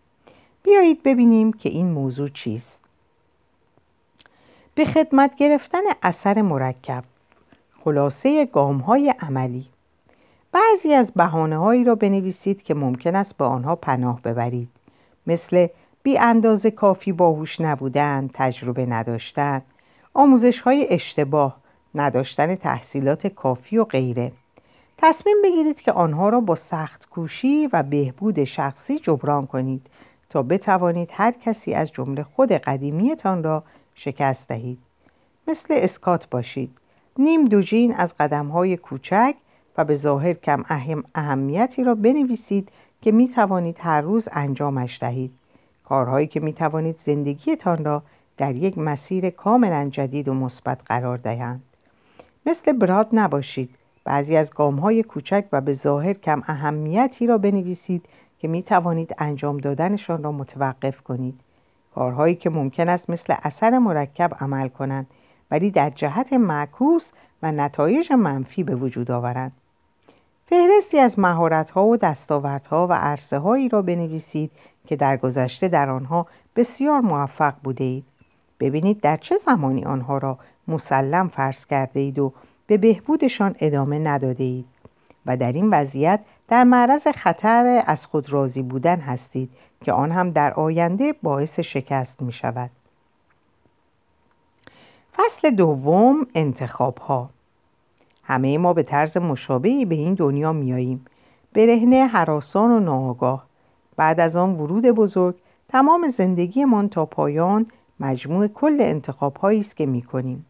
بیایید 0.64 1.04
ببینیم 1.04 1.54
که 1.54 1.70
این 1.70 1.92
موضوع 1.92 2.28
چیست. 2.28 2.81
به 4.82 4.86
خدمت 4.86 5.36
گرفتن 5.36 5.82
اثر 6.04 6.42
مرکب. 6.42 7.04
خلاصه 7.84 8.46
گام 8.46 8.78
های 8.78 9.14
عملی. 9.20 9.66
بعضی 10.52 10.94
از 10.94 11.12
بحانه 11.16 11.58
هایی 11.58 11.84
را 11.84 11.96
بنویسید 11.96 12.64
که 12.64 12.74
ممکن 12.74 13.16
است 13.16 13.38
به 13.38 13.46
آنها 13.46 13.76
پناه 13.76 14.22
ببرید. 14.22 14.70
مثل 15.28 15.68
بی 16.04 16.18
اندازه 16.18 16.72
کافی 16.72 17.12
باهوش 17.12 17.62
نبودن، 17.62 18.30
تجربه 18.34 18.86
نداشتن، 18.86 19.62
آموزش 20.14 20.62
های 20.62 20.88
اشتباه، 20.90 21.58
نداشتن 21.96 22.56
تحصیلات 22.56 23.28
کافی 23.28 23.78
و 23.78 23.84
غیره. 23.84 24.32
تصمیم 24.98 25.38
بگیرید 25.44 25.82
که 25.82 25.92
آنها 25.92 26.30
را 26.30 26.40
با 26.40 26.56
سخت 26.56 27.10
کوشی 27.10 27.70
و 27.74 27.84
بهبود 27.84 28.44
شخصی 28.44 29.00
جبران 29.00 29.48
کنید 29.48 29.88
تا 30.30 30.44
بتوانید 30.44 31.10
هر 31.14 31.32
کسی 31.32 31.74
از 31.74 31.92
جمله 31.92 32.24
خود 32.24 32.52
قدیمیتان 32.52 33.44
را 33.44 33.64
شکست 33.96 34.48
دهید. 34.48 34.78
مثل 35.48 35.74
اسکات 35.78 36.30
باشید. 36.30 36.78
نیم 37.18 37.46
دوجین 37.46 37.94
از 37.94 38.14
قدم 38.20 38.48
های 38.48 38.78
کوچک 38.78 39.36
و 39.78 39.86
به 39.86 39.96
ظاهر 39.96 40.34
کم 40.34 40.64
اهم 40.68 41.04
اهمیتی 41.16 41.84
را 41.84 41.96
بنویسید 41.96 42.70
که 43.02 43.12
می 43.12 43.28
توانید 43.30 43.78
هر 43.80 44.02
روز 44.02 44.28
انجامش 44.32 45.00
دهید. 45.02 45.32
کارهایی 45.86 46.28
که 46.28 46.40
می 46.40 46.54
توانید 46.54 47.00
زندگیتان 47.06 47.86
را 47.86 48.04
در 48.38 48.56
یک 48.56 48.78
مسیر 48.78 49.30
کاملا 49.30 49.90
جدید 49.90 50.28
و 50.28 50.34
مثبت 50.34 50.80
قرار 50.86 51.18
دهند. 51.18 51.64
مثل 52.46 52.72
براد 52.72 53.08
نباشید. 53.14 53.76
بعضی 54.04 54.36
از 54.36 54.52
گام 54.52 54.76
های 54.76 55.04
کوچک 55.04 55.46
و 55.52 55.62
به 55.62 55.74
ظاهر 55.74 56.14
کم 56.14 56.44
اهمیتی 56.48 57.28
را 57.28 57.38
بنویسید 57.38 58.06
که 58.40 58.48
می 58.48 58.64
توانید 58.64 59.16
انجام 59.18 59.58
دادنشان 59.58 60.24
را 60.24 60.32
متوقف 60.32 61.02
کنید. 61.02 61.40
کارهایی 61.96 62.36
که 62.36 62.50
ممکن 62.50 62.90
است 62.90 63.10
مثل 63.10 63.36
اثر 63.44 63.78
مرکب 63.78 64.32
عمل 64.40 64.68
کنند 64.68 65.08
ولی 65.52 65.72
در 65.72 65.90
جهت 65.90 66.34
معکوس 66.34 67.12
و 67.44 67.52
نتایج 67.52 68.14
منفی 68.14 68.64
به 68.64 68.76
وجود 68.76 69.12
آورند. 69.12 69.52
فهرستی 70.46 71.00
از 71.00 71.20
مهارت‌ها 71.20 71.86
و 71.86 71.98
دستاوردها 71.98 72.88
و 72.88 72.94
عرصه 72.94 73.38
هایی 73.38 73.70
را 73.70 73.82
بنویسید 73.82 74.52
که 74.88 74.96
در 74.96 75.18
گذشته 75.18 75.68
در 75.68 75.90
آنها 75.90 76.28
بسیار 76.56 77.02
موفق 77.02 77.54
بوده 77.64 77.84
اید. 77.84 78.04
ببینید 78.60 79.02
در 79.02 79.18
چه 79.18 79.38
زمانی 79.38 79.86
آنها 79.86 80.18
را 80.18 80.38
مسلم 80.68 81.28
فرض 81.28 81.66
کرده 81.66 82.00
اید 82.00 82.20
و 82.20 82.34
به 82.68 82.78
بهبودشان 82.78 83.56
ادامه 83.60 84.00
نداده 84.00 84.44
اید 84.44 84.66
و 85.26 85.38
در 85.38 85.52
این 85.52 85.70
وضعیت 85.70 86.20
در 86.48 86.64
معرض 86.64 87.08
خطر 87.08 87.84
از 87.86 88.06
خود 88.06 88.34
راضی 88.34 88.62
بودن 88.62 89.00
هستید 89.00 89.50
که 89.84 89.94
آن 89.94 90.12
هم 90.12 90.32
در 90.32 90.54
آینده 90.54 91.14
باعث 91.24 91.60
شکست 91.60 92.22
می 92.22 92.32
شود. 92.34 92.70
فصل 95.18 95.50
دوم 95.50 96.28
انتخاب 96.36 96.98
ها 96.98 97.30
همه 98.24 98.58
ما 98.58 98.74
به 98.74 98.84
طرز 98.84 99.18
مشابهی 99.18 99.86
به 99.86 99.96
این 99.96 100.14
دنیا 100.14 100.54
میاییم 100.54 101.06
برهنه 101.54 102.08
حراسان 102.08 102.72
و 102.72 102.80
ناآگاه 102.80 103.46
بعد 103.96 104.20
از 104.20 104.36
آن 104.36 104.54
ورود 104.54 104.86
بزرگ 104.86 105.36
تمام 105.70 106.08
زندگیمان 106.08 106.90
تا 106.90 107.06
پایان 107.06 107.66
مجموع 108.00 108.48
کل 108.48 108.78
انتخاب 108.80 109.46
است 109.46 109.76
که 109.76 109.86
می 109.86 110.02
کنیم. 110.02 110.46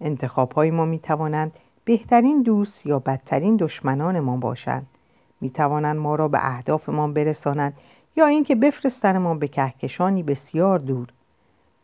انتخاب 0.00 0.52
های 0.52 0.70
ما 0.70 0.84
می 0.84 0.98
توانند 0.98 1.52
بهترین 1.84 2.42
دوست 2.42 2.86
یا 2.86 2.98
بدترین 2.98 3.56
دشمنان 3.56 4.20
ما 4.20 4.36
باشند. 4.36 4.86
می 5.40 5.50
توانند 5.50 5.96
ما 5.96 6.14
را 6.14 6.28
به 6.28 6.38
اهدافمان 6.42 7.14
برسانند 7.14 7.74
یا 8.16 8.26
اینکه 8.26 8.54
بفرستن 8.54 9.18
ما 9.18 9.34
به 9.34 9.48
کهکشانی 9.48 10.22
بسیار 10.22 10.78
دور. 10.78 11.08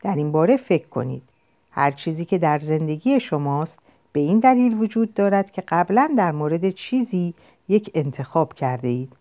در 0.02 0.14
این 0.14 0.32
باره 0.32 0.56
فکر 0.56 0.88
کنید. 0.88 1.22
هر 1.70 1.90
چیزی 1.90 2.24
که 2.24 2.38
در 2.38 2.58
زندگی 2.58 3.20
شماست 3.20 3.78
به 4.12 4.20
این 4.20 4.38
دلیل 4.38 4.82
وجود 4.82 5.14
دارد 5.14 5.50
که 5.50 5.62
قبلا 5.68 6.14
در 6.16 6.32
مورد 6.32 6.70
چیزی 6.70 7.34
یک 7.68 7.90
انتخاب 7.94 8.54
کرده 8.54 8.88
اید. 8.88 9.12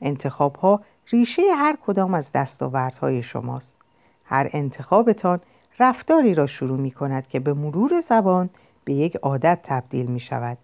انتخاب 0.00 0.56
ها 0.56 0.80
ریشه 1.08 1.42
هر 1.56 1.76
کدام 1.86 2.14
از 2.14 2.32
دستاوردهای 2.32 3.22
شماست. 3.22 3.74
هر 4.24 4.50
انتخابتان 4.52 5.40
رفتاری 5.78 6.34
را 6.34 6.46
شروع 6.46 6.78
می 6.78 6.90
کند 6.90 7.28
که 7.28 7.40
به 7.40 7.54
مرور 7.54 8.00
زبان 8.08 8.50
به 8.84 8.92
یک 8.92 9.16
عادت 9.16 9.58
تبدیل 9.62 10.06
می 10.06 10.20
شود. 10.20 10.58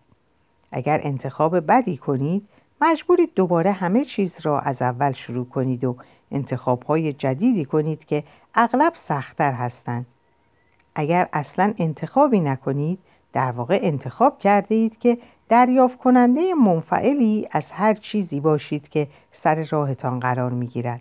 اگر 0.73 1.01
انتخاب 1.05 1.67
بدی 1.67 1.97
کنید 1.97 2.49
مجبورید 2.83 3.35
دوباره 3.35 3.73
همه 3.73 4.05
چیز 4.05 4.41
را 4.43 4.61
از 4.61 4.83
اول 4.83 5.13
شروع 5.13 5.47
کنید 5.47 5.85
و 5.85 5.97
انتخاب 6.31 6.83
های 6.83 7.13
جدیدی 7.13 7.65
کنید 7.65 8.05
که 8.05 8.25
اغلب 8.55 8.93
سختتر 8.95 9.53
هستند. 9.53 10.07
اگر 10.95 11.29
اصلا 11.33 11.75
انتخابی 11.79 12.41
نکنید 12.41 12.99
در 13.33 13.51
واقع 13.51 13.79
انتخاب 13.83 14.39
کرده 14.39 14.75
اید 14.75 14.99
که 14.99 15.19
دریافت 15.49 15.99
کننده 15.99 16.55
منفعلی 16.55 17.49
از 17.51 17.71
هر 17.71 17.95
چیزی 17.95 18.41
باشید 18.41 18.89
که 18.89 19.09
سر 19.33 19.67
راهتان 19.71 20.21
قرار 20.21 20.51
می 20.51 20.67
گیرد. 20.67 21.01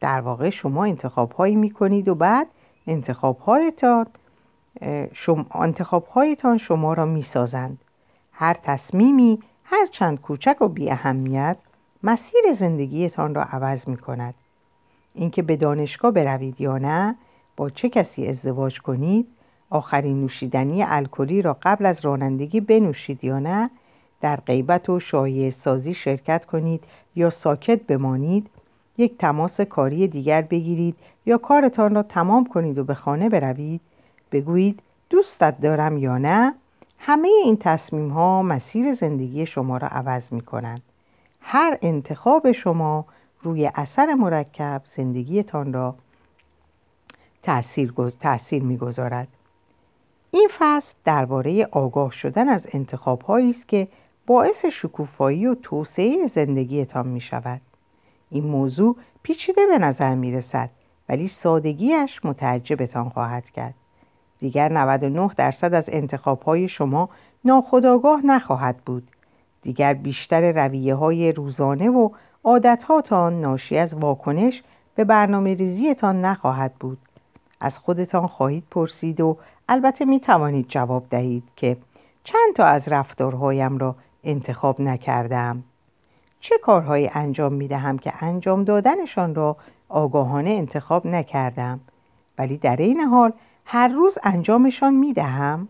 در 0.00 0.20
واقع 0.20 0.50
شما 0.50 0.84
انتخاب 0.84 1.32
هایی 1.32 1.56
می 1.56 1.70
کنید 1.70 2.08
و 2.08 2.14
بعد 2.14 2.46
انتخاب 2.86 3.38
هایتان 3.38 4.06
شما, 5.12 5.46
انتخاب 5.54 6.06
هایتان 6.06 6.58
شما 6.58 6.92
را 6.92 7.04
می 7.04 7.22
سازند. 7.22 7.78
هر 8.32 8.56
تصمیمی 8.62 9.38
هر 9.70 9.86
چند 9.86 10.20
کوچک 10.20 10.56
و 10.60 10.68
بی 10.68 10.90
اهمیت 10.90 11.56
مسیر 12.02 12.40
زندگیتان 12.52 13.34
را 13.34 13.42
عوض 13.42 13.88
می 13.88 13.96
کند. 13.96 14.34
اینکه 15.14 15.42
به 15.42 15.56
دانشگاه 15.56 16.10
بروید 16.10 16.60
یا 16.60 16.78
نه 16.78 17.14
با 17.56 17.70
چه 17.70 17.88
کسی 17.88 18.26
ازدواج 18.26 18.80
کنید 18.80 19.26
آخرین 19.70 20.20
نوشیدنی 20.20 20.82
الکلی 20.82 21.42
را 21.42 21.56
قبل 21.62 21.86
از 21.86 22.04
رانندگی 22.04 22.60
بنوشید 22.60 23.24
یا 23.24 23.38
نه 23.38 23.70
در 24.20 24.36
غیبت 24.36 24.88
و 24.88 25.00
شایع 25.00 25.50
سازی 25.50 25.94
شرکت 25.94 26.44
کنید 26.44 26.84
یا 27.16 27.30
ساکت 27.30 27.82
بمانید 27.82 28.46
یک 28.98 29.18
تماس 29.18 29.60
کاری 29.60 30.08
دیگر 30.08 30.42
بگیرید 30.42 30.96
یا 31.26 31.38
کارتان 31.38 31.94
را 31.94 32.02
تمام 32.02 32.46
کنید 32.46 32.78
و 32.78 32.84
به 32.84 32.94
خانه 32.94 33.28
بروید 33.28 33.80
بگویید 34.32 34.80
دوستت 35.10 35.60
دارم 35.60 35.98
یا 35.98 36.18
نه 36.18 36.54
همه 36.98 37.28
این 37.28 37.56
تصمیم 37.56 38.08
ها 38.08 38.42
مسیر 38.42 38.92
زندگی 38.92 39.46
شما 39.46 39.76
را 39.76 39.88
عوض 39.88 40.32
می 40.32 40.40
کنند 40.40 40.82
هر 41.40 41.78
انتخاب 41.82 42.52
شما 42.52 43.04
روی 43.42 43.70
اثر 43.74 44.14
مرکب 44.14 44.82
زندگیتان 44.96 45.72
را 45.72 45.94
تأثیر, 47.42 47.92
تأثیر 48.20 48.62
می‌گذارد 48.62 49.28
این 50.30 50.48
فصل 50.58 50.94
درباره 51.04 51.68
آگاه 51.70 52.10
شدن 52.10 52.48
از 52.48 52.66
انتخاب 52.72 53.30
است 53.30 53.68
که 53.68 53.88
باعث 54.26 54.64
شکوفایی 54.64 55.46
و 55.46 55.54
توسعه 55.54 56.26
زندگیتان 56.26 57.06
می 57.08 57.20
شود. 57.20 57.60
این 58.30 58.44
موضوع 58.44 58.96
پیچیده 59.22 59.66
به 59.66 59.78
نظر 59.78 60.14
می 60.14 60.32
رسد 60.32 60.70
ولی 61.08 61.28
سادگیش 61.28 62.24
متعجبتان 62.24 63.08
خواهد 63.08 63.50
کرد. 63.50 63.74
دیگر 64.40 64.72
99 64.72 65.30
درصد 65.36 65.74
از 65.74 65.84
انتخاب 65.88 66.66
شما 66.66 67.08
ناخداگاه 67.44 68.26
نخواهد 68.26 68.76
بود. 68.76 69.08
دیگر 69.62 69.94
بیشتر 69.94 70.66
رویه 70.66 70.94
های 70.94 71.32
روزانه 71.32 71.88
و 71.90 72.10
عادتهاتان 72.44 73.40
ناشی 73.40 73.78
از 73.78 73.94
واکنش 73.94 74.62
به 74.94 75.04
برنامه 75.04 75.54
ریزیتان 75.54 76.24
نخواهد 76.24 76.74
بود. 76.74 76.98
از 77.60 77.78
خودتان 77.78 78.26
خواهید 78.26 78.64
پرسید 78.70 79.20
و 79.20 79.36
البته 79.68 80.04
می 80.04 80.20
توانید 80.20 80.68
جواب 80.68 81.04
دهید 81.10 81.44
که 81.56 81.76
چند 82.24 82.54
تا 82.54 82.64
از 82.64 82.88
رفتارهایم 82.88 83.78
را 83.78 83.94
انتخاب 84.24 84.80
نکردم 84.80 85.62
چه 86.40 86.58
کارهایی 86.58 87.10
انجام 87.14 87.54
می 87.54 87.68
دهم 87.68 87.98
که 87.98 88.24
انجام 88.24 88.64
دادنشان 88.64 89.34
را 89.34 89.56
آگاهانه 89.88 90.50
انتخاب 90.50 91.06
نکردم 91.06 91.80
ولی 92.38 92.56
در 92.56 92.76
این 92.76 93.00
حال 93.00 93.32
هر 93.70 93.88
روز 93.88 94.18
انجامشان 94.22 94.94
می 94.94 95.12
دهم 95.12 95.68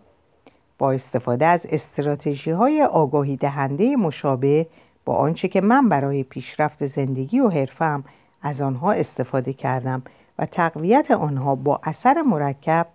با 0.79 0.93
استفاده 0.93 1.47
از 1.47 1.67
استراتژی 1.71 2.51
های 2.51 2.83
آگاهی 2.83 3.37
دهنده 3.37 3.97
مشابه 3.97 4.67
با 5.05 5.17
آنچه 5.17 5.49
که 5.49 5.61
من 5.61 5.89
برای 5.89 6.23
پیشرفت 6.23 6.87
زندگی 6.87 7.41
و 7.41 7.49
حرفم 7.49 8.05
از 8.43 8.61
آنها 8.63 8.93
استفاده 8.93 9.53
کردم 9.53 10.03
و 10.39 10.47
تقویت 10.47 11.11
آنها 11.11 11.55
با 11.55 11.81
اثر 11.83 12.23
مرکب 12.23 12.87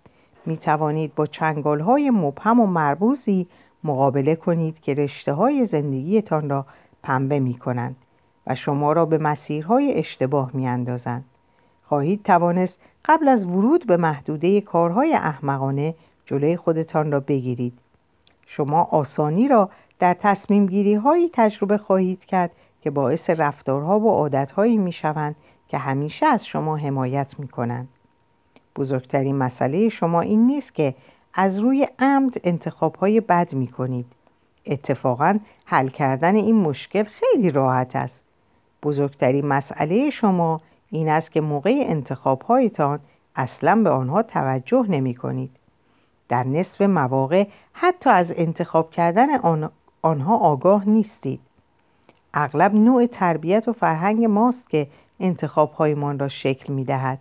می 0.46 0.58
توانید 0.58 1.16
با 1.16 1.26
چنگال 1.26 1.80
های 1.80 2.10
مبهم 2.10 2.60
و 2.60 2.66
مربوزی 2.66 3.48
مقابله 3.84 4.36
کنید 4.36 4.80
که 4.80 4.94
رشته 4.94 5.34
های 5.34 5.66
زندگیتان 5.66 6.50
را 6.50 6.66
پنبه 7.04 7.40
می 7.40 7.54
کنند 7.54 7.96
و 8.48 8.56
شما 8.56 8.94
را 8.94 9.06
به 9.06 9.18
مسیرهای 9.18 9.94
اشتباه 9.94 10.52
می 10.54 10.68
اندازند. 10.68 11.26
خواهید 11.84 12.24
توانست 12.24 12.80
قبل 13.06 13.28
از 13.28 13.46
ورود 13.46 13.88
به 13.88 13.98
محدوده 13.98 14.62
کارهای 14.62 15.14
احمقانه 15.14 15.96
جلوی 16.26 16.58
خودتان 16.58 17.12
را 17.12 17.20
بگیرید. 17.20 17.74
شما 18.46 18.84
آسانی 18.84 19.48
را 19.48 19.70
در 20.00 20.14
تصمیم 20.14 20.66
گیری 20.66 20.94
هایی 20.94 21.30
تجربه 21.34 21.78
خواهید 21.78 22.26
کرد 22.26 22.52
که 22.82 22.90
باعث 22.90 23.30
رفتارها 23.30 24.00
و 24.00 24.10
عادتهایی 24.10 24.78
می 24.78 24.92
شوند 24.92 25.36
که 25.68 25.78
همیشه 25.78 26.26
از 26.26 26.46
شما 26.46 26.78
حمایت 26.78 27.40
می 27.40 27.48
کنند. 27.48 27.88
بزرگترین 28.76 29.36
مسئله 29.36 29.90
شما 29.90 30.22
این 30.22 30.48
نیست 30.48 30.76
که 30.76 30.96
از 31.34 31.60
روی 31.60 31.88
عمد 32.00 32.34
انتخاب 32.44 32.96
های 32.96 33.22
بد 33.22 33.54
می 33.54 33.68
کنید. 33.68 34.06
اتفاقا 34.66 35.40
حل 35.66 35.88
کردن 35.88 36.36
این 36.36 36.56
مشکل 36.56 37.04
خیلی 37.04 37.52
راحت 37.52 37.96
است. 37.96 38.22
بزرگترین 38.84 39.46
مسئله 39.46 40.10
شما 40.10 40.62
این 40.94 41.10
است 41.10 41.32
که 41.32 41.42
موقع 41.42 41.84
انتخاب 41.88 42.42
هایتان 42.42 43.00
اصلا 43.36 43.76
به 43.76 43.90
آنها 43.90 44.24
توجه 44.24 44.86
نمی 44.90 45.16
کنید. 45.16 45.52
در 46.30 46.44
نصف 46.44 46.82
مواقع 46.82 47.48
حتی 47.74 48.10
از 48.10 48.34
انتخاب 48.36 48.92
کردن 48.92 49.36
آن 49.36 49.72
آنها 50.02 50.38
آگاه 50.38 50.90
نیستید. 50.90 51.40
اغلب 52.34 52.76
نوع 52.76 53.06
تربیت 53.06 53.68
و 53.68 53.74
فرهنگ 53.74 54.26
ماست 54.26 54.70
که 54.70 54.88
انتخابهایمان 55.20 56.20
را 56.20 56.28
شکل 56.28 56.74
می 56.74 56.84
دهد. 56.84 57.20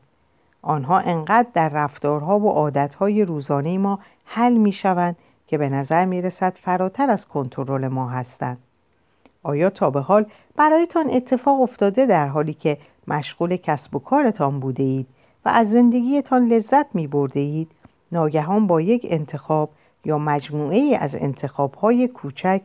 آنها 0.62 0.98
انقدر 0.98 1.48
در 1.54 1.68
رفتارها 1.68 2.38
و 2.38 2.50
عادتهای 2.50 3.24
روزانه 3.24 3.78
ما 3.78 3.98
حل 4.24 4.56
می 4.56 4.72
شوند 4.72 5.16
که 5.46 5.58
به 5.58 5.68
نظر 5.68 6.04
می 6.04 6.22
رسد 6.22 6.56
فراتر 6.62 7.10
از 7.10 7.28
کنترل 7.28 7.88
ما 7.88 8.08
هستند. 8.08 8.58
آیا 9.42 9.70
تا 9.70 9.90
به 9.90 10.00
حال 10.00 10.26
برایتان 10.56 11.10
اتفاق 11.10 11.60
افتاده 11.60 12.06
در 12.06 12.28
حالی 12.28 12.54
که 12.54 12.78
مشغول 13.08 13.56
کسب 13.56 13.96
و 13.96 13.98
کارتان 13.98 14.60
بوده 14.60 14.82
اید 14.82 15.06
و 15.44 15.48
از 15.48 15.70
زندگیتان 15.70 16.48
لذت 16.48 16.94
می 16.94 17.06
برده 17.06 17.40
اید؟ 17.40 17.70
ناگهان 18.12 18.66
با 18.66 18.80
یک 18.80 19.06
انتخاب 19.10 19.70
یا 20.04 20.18
مجموعه 20.18 20.78
ای 20.78 20.94
از 20.96 21.14
انتخاب 21.14 21.74
های 21.74 22.08
کوچک 22.08 22.62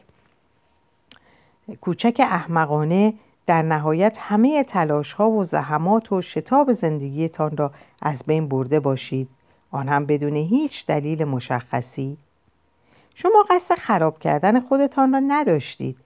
کوچک 1.82 2.16
احمقانه 2.20 3.14
در 3.46 3.62
نهایت 3.62 4.18
همه 4.20 4.64
تلاش 4.64 5.14
ها 5.14 5.30
و 5.30 5.44
زحمات 5.44 6.12
و 6.12 6.22
شتاب 6.22 6.74
زندگیتان 6.74 7.58
را 7.58 7.72
از 8.02 8.24
بین 8.28 8.48
برده 8.48 8.80
باشید. 8.80 9.30
آن 9.72 9.90
هم 9.90 10.06
بدون 10.06 10.36
هیچ 10.36 10.86
دلیل 10.86 11.24
مشخصی. 11.24 12.18
شما 13.16 13.46
قصد 13.50 13.76
خراب 13.76 14.20
کردن 14.20 14.60
خودتان 14.60 15.14
را 15.14 15.20
نداشتید. 15.20 15.98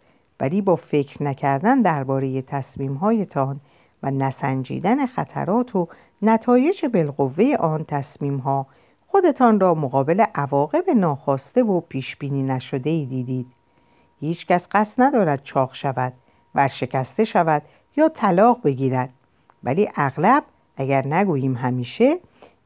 ولی 0.41 0.61
با 0.61 0.75
فکر 0.75 1.23
نکردن 1.23 1.81
درباره 1.81 2.41
تصمیم 2.41 2.93
هایتان 2.93 3.59
و 4.03 4.11
نسنجیدن 4.11 5.05
خطرات 5.05 5.75
و 5.75 5.87
نتایج 6.21 6.85
بالقوه 6.85 7.55
آن 7.59 7.85
تصمیم 7.87 8.37
ها 8.37 8.65
خودتان 9.07 9.59
را 9.59 9.73
مقابل 9.73 10.25
عواقب 10.35 10.89
ناخواسته 10.89 11.63
و 11.63 11.79
پیش 11.79 12.15
بینی 12.15 12.43
نشده 12.43 12.89
ای 12.89 13.05
دیدید. 13.05 13.47
هیچ 14.19 14.47
کس 14.47 14.67
قصد 14.71 15.01
ندارد 15.01 15.43
چاق 15.43 15.73
شود 15.73 16.13
ورشکسته 16.55 17.25
شود 17.25 17.61
یا 17.97 18.09
طلاق 18.09 18.61
بگیرد. 18.63 19.09
ولی 19.63 19.89
اغلب 19.95 20.43
اگر 20.77 21.07
نگوییم 21.07 21.55
همیشه 21.55 22.17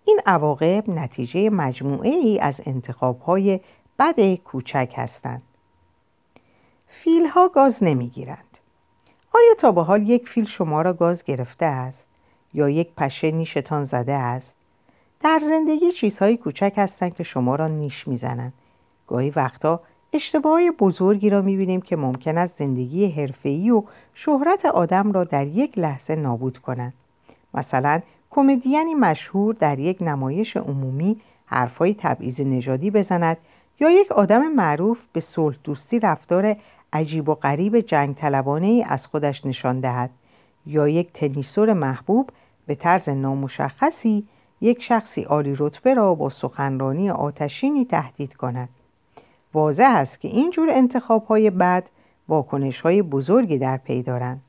این 0.05 0.19
عواقب 0.25 0.89
نتیجه 0.89 1.49
مجموعه 1.49 2.09
ای 2.09 2.39
از 2.39 2.61
انتخاب 2.65 3.19
های 3.19 3.59
بد 3.99 4.35
کوچک 4.35 4.93
هستند. 4.95 5.41
فیل 7.01 7.25
ها 7.25 7.47
گاز 7.47 7.83
نمی 7.83 8.07
گیرند 8.07 8.57
آیا 9.33 9.53
تا 9.57 9.71
به 9.71 9.83
حال 9.83 10.09
یک 10.09 10.29
فیل 10.29 10.45
شما 10.45 10.81
را 10.81 10.93
گاز 10.93 11.23
گرفته 11.23 11.65
است 11.65 12.07
یا 12.53 12.69
یک 12.69 12.89
پشه 12.97 13.31
نیشتان 13.31 13.85
زده 13.85 14.13
است؟ 14.13 14.53
در 15.19 15.39
زندگی 15.43 15.91
چیزهای 15.91 16.37
کوچک 16.37 16.73
هستند 16.77 17.15
که 17.15 17.23
شما 17.23 17.55
را 17.55 17.67
نیش 17.67 18.07
می‌زنند. 18.07 18.53
گاهی 19.07 19.29
وقتا 19.29 19.79
اشتباه 20.13 20.71
بزرگی 20.71 21.29
را 21.29 21.41
می‌بینیم 21.41 21.81
که 21.81 21.95
ممکن 21.95 22.37
است 22.37 22.57
زندگی 22.57 23.11
حرفه‌ای 23.11 23.71
و 23.71 23.83
شهرت 24.13 24.65
آدم 24.65 25.11
را 25.11 25.23
در 25.23 25.47
یک 25.47 25.77
لحظه 25.77 26.15
نابود 26.15 26.57
کند 26.57 26.93
مثلا 27.53 28.01
کمدیانی 28.31 28.95
مشهور 28.95 29.53
در 29.53 29.79
یک 29.79 29.97
نمایش 30.01 30.57
عمومی 30.57 31.21
حرفای 31.45 31.95
تبعیض 31.99 32.41
نژادی 32.41 32.91
بزند 32.91 33.37
یا 33.79 33.89
یک 33.89 34.11
آدم 34.11 34.47
معروف 34.47 35.05
به 35.13 35.19
صلح 35.19 35.55
دوستی 35.63 35.99
رفتار 35.99 36.55
عجیب 36.95 37.29
و 37.29 37.35
غریب 37.35 37.79
جنگ 37.79 38.15
طلبانه 38.15 38.67
ای 38.67 38.83
از 38.83 39.07
خودش 39.07 39.45
نشان 39.45 39.79
دهد. 39.79 40.09
یا 40.65 40.87
یک 40.87 41.13
تنیسور 41.13 41.73
محبوب 41.73 42.29
به 42.67 42.75
طرز 42.75 43.09
نامشخصی 43.09 44.27
یک 44.61 44.83
شخصی 44.83 45.21
عالی 45.21 45.55
رتبه 45.59 45.93
را 45.93 46.15
با 46.15 46.29
سخنرانی 46.29 47.09
آتشینی 47.09 47.85
تهدید 47.85 48.35
کند. 48.35 48.69
واضح 49.53 49.89
است 49.89 50.21
که 50.21 50.27
این 50.27 50.51
جور 50.51 50.69
انتخاب 50.71 51.25
های 51.25 51.49
بد 51.49 51.83
واکنش 52.27 52.81
های 52.81 53.01
بزرگی 53.01 53.57
در 53.57 53.77
پی 53.77 54.03
دارند. 54.03 54.41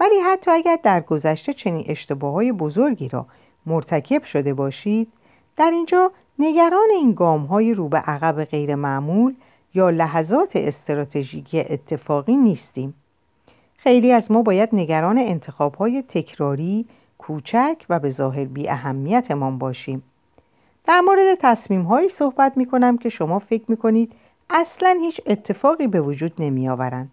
ولی 0.00 0.18
حتی 0.18 0.50
اگر 0.50 0.78
در 0.82 1.00
گذشته 1.00 1.54
چنین 1.54 1.84
اشتباه 1.88 2.32
های 2.32 2.52
بزرگی 2.52 3.08
را 3.08 3.26
مرتکب 3.66 4.24
شده 4.24 4.54
باشید 4.54 5.08
در 5.56 5.70
اینجا 5.70 6.12
نگران 6.38 6.88
این 6.90 7.12
گام 7.12 7.44
های 7.44 7.74
رو 7.74 7.88
به 7.88 7.98
عقب 7.98 8.44
غیر 8.44 8.74
معمول 8.74 9.34
یا 9.74 9.90
لحظات 9.90 10.56
استراتژیک 10.56 11.66
اتفاقی 11.70 12.36
نیستیم 12.36 12.94
خیلی 13.76 14.12
از 14.12 14.30
ما 14.30 14.42
باید 14.42 14.68
نگران 14.72 15.18
انتخاب 15.18 15.74
های 15.74 16.02
تکراری 16.02 16.86
کوچک 17.18 17.76
و 17.88 17.98
به 17.98 18.10
ظاهر 18.10 18.44
بی 18.44 18.68
اهمیتمان 18.68 19.58
باشیم 19.58 20.02
در 20.84 21.00
مورد 21.00 21.38
تصمیم 21.40 21.82
هایی 21.82 22.08
صحبت 22.08 22.56
می 22.56 22.66
کنم 22.66 22.98
که 22.98 23.08
شما 23.08 23.38
فکر 23.38 23.64
می 23.68 23.76
کنید 23.76 24.12
اصلا 24.50 24.98
هیچ 25.00 25.20
اتفاقی 25.26 25.86
به 25.86 26.00
وجود 26.00 26.32
نمی 26.38 26.68
آورند. 26.68 27.10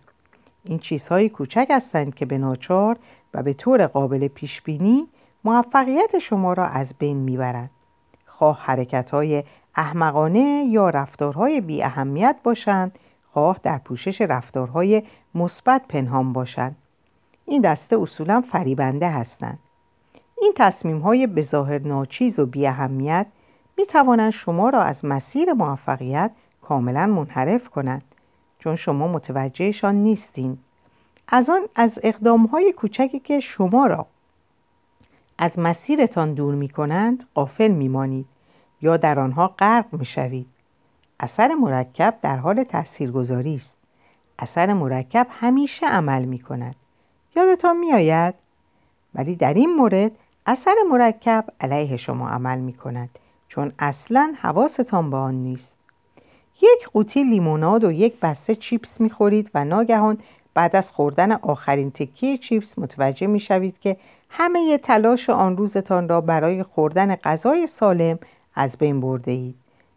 این 0.64 0.80
چیزهای 0.80 1.30
کوچک 1.30 1.68
هستند 1.70 2.16
که 2.16 2.26
به 2.26 2.38
ناچار 2.38 2.98
و 3.34 3.44
به 3.44 3.54
طور 3.54 3.88
قابل 3.88 4.28
پیش 4.28 4.62
بینی 4.62 5.08
موفقیت 5.44 6.20
شما 6.20 6.54
را 6.54 6.66
از 6.66 6.94
بین 7.00 7.18
می‌برند. 7.18 7.70
خواه 8.26 8.60
حرکت 8.62 9.12
های 9.12 9.44
احمقانه 9.78 10.66
یا 10.70 10.90
رفتارهای 10.90 11.62
بی 11.62 11.84
اهمیت 11.84 12.36
باشند 12.44 13.00
خواه 13.34 13.60
در 13.64 13.78
پوشش 13.78 14.22
رفتارهای 14.22 15.04
مثبت 15.36 15.82
پنهان 15.90 16.34
باشند. 16.34 16.76
این 17.46 17.62
دسته 17.62 18.02
اصولا 18.02 18.42
فریبنده 18.42 19.10
هستند. 19.10 19.60
این 20.42 20.54
تصمیم 20.56 21.00
های 21.00 21.28
بظاهر 21.28 21.80
ناچیز 21.80 22.40
و 22.40 22.46
بی 22.46 22.68
اهمیت 22.68 23.26
می 23.78 23.86
توانند 23.86 24.32
شما 24.32 24.70
را 24.70 24.82
از 24.82 25.06
مسیر 25.06 25.54
موفقیت 25.54 26.32
کاملا 26.62 27.08
منحرف 27.08 27.70
کنند 27.70 28.04
چون 28.60 28.76
شما 28.76 29.08
متوجهشان 29.08 29.96
نیستین. 29.96 30.58
از 31.28 31.50
آن 31.50 31.62
از 31.76 32.00
اقدام 32.04 32.46
های 32.46 32.72
کوچکی 32.72 33.20
که 33.20 33.40
شما 33.40 33.86
را 33.86 34.06
از 35.38 35.60
مسیرتان 35.60 36.34
دور 36.34 36.56
می 36.56 36.70
کنند 36.70 37.26
قافل 37.34 37.72
می 37.72 37.88
مانید 37.88 38.26
یا 38.82 38.98
در 38.98 39.20
آنها 39.20 39.48
غرق 39.48 39.86
می 39.92 40.06
شوید. 40.06 40.48
اثر 41.20 41.56
مرکب 41.56 42.18
در 42.22 42.38
حال 42.38 42.64
تاثیرگذاری 42.64 43.56
است. 43.56 43.78
اثر 44.40 44.74
مرکب 44.74 45.28
همیشه 45.30 45.88
عمل 45.88 46.26
می 46.26 46.40
کند. 46.40 46.76
یادتان 47.36 47.78
می 47.78 47.94
آید؟ 47.94 48.34
ولی 49.16 49.36
در 49.36 49.54
این 49.54 49.76
مورد 49.76 50.12
اثر 50.46 50.76
مرکب 50.92 51.46
علیه 51.62 51.98
شما 51.98 52.30
عمل 52.30 52.60
می 52.60 52.74
کند 52.74 53.10
چون 53.48 53.72
اصلا 53.80 54.34
حواستان 54.42 55.10
به 55.10 55.18
آن 55.18 55.34
نیست. 55.36 55.76
یک 56.62 56.88
قوطی 56.94 57.24
لیموناد 57.24 57.84
و 57.84 57.92
یک 57.92 58.20
بسته 58.20 58.56
چیپس 58.56 59.02
می 59.02 59.10
خورید 59.10 59.52
و 59.54 59.66
ناگهان 59.66 60.18
بعد 60.54 60.76
از 60.76 60.92
خوردن 60.92 61.32
آخرین 61.32 61.92
تکیه 61.92 62.38
چیپس 62.38 62.80
متوجه 62.80 63.28
می 63.28 63.40
شوید 63.40 63.80
که 63.80 63.98
همه 64.30 64.78
تلاش 64.78 65.30
آن 65.30 65.58
روزتان 65.58 66.10
را 66.10 66.22
برای 66.22 66.64
خوردن 66.64 67.16
غذای 67.16 67.68
سالم 67.68 68.20
از 68.58 68.78
بین 68.78 69.02
برده 69.02 69.32
اید 69.32 69.56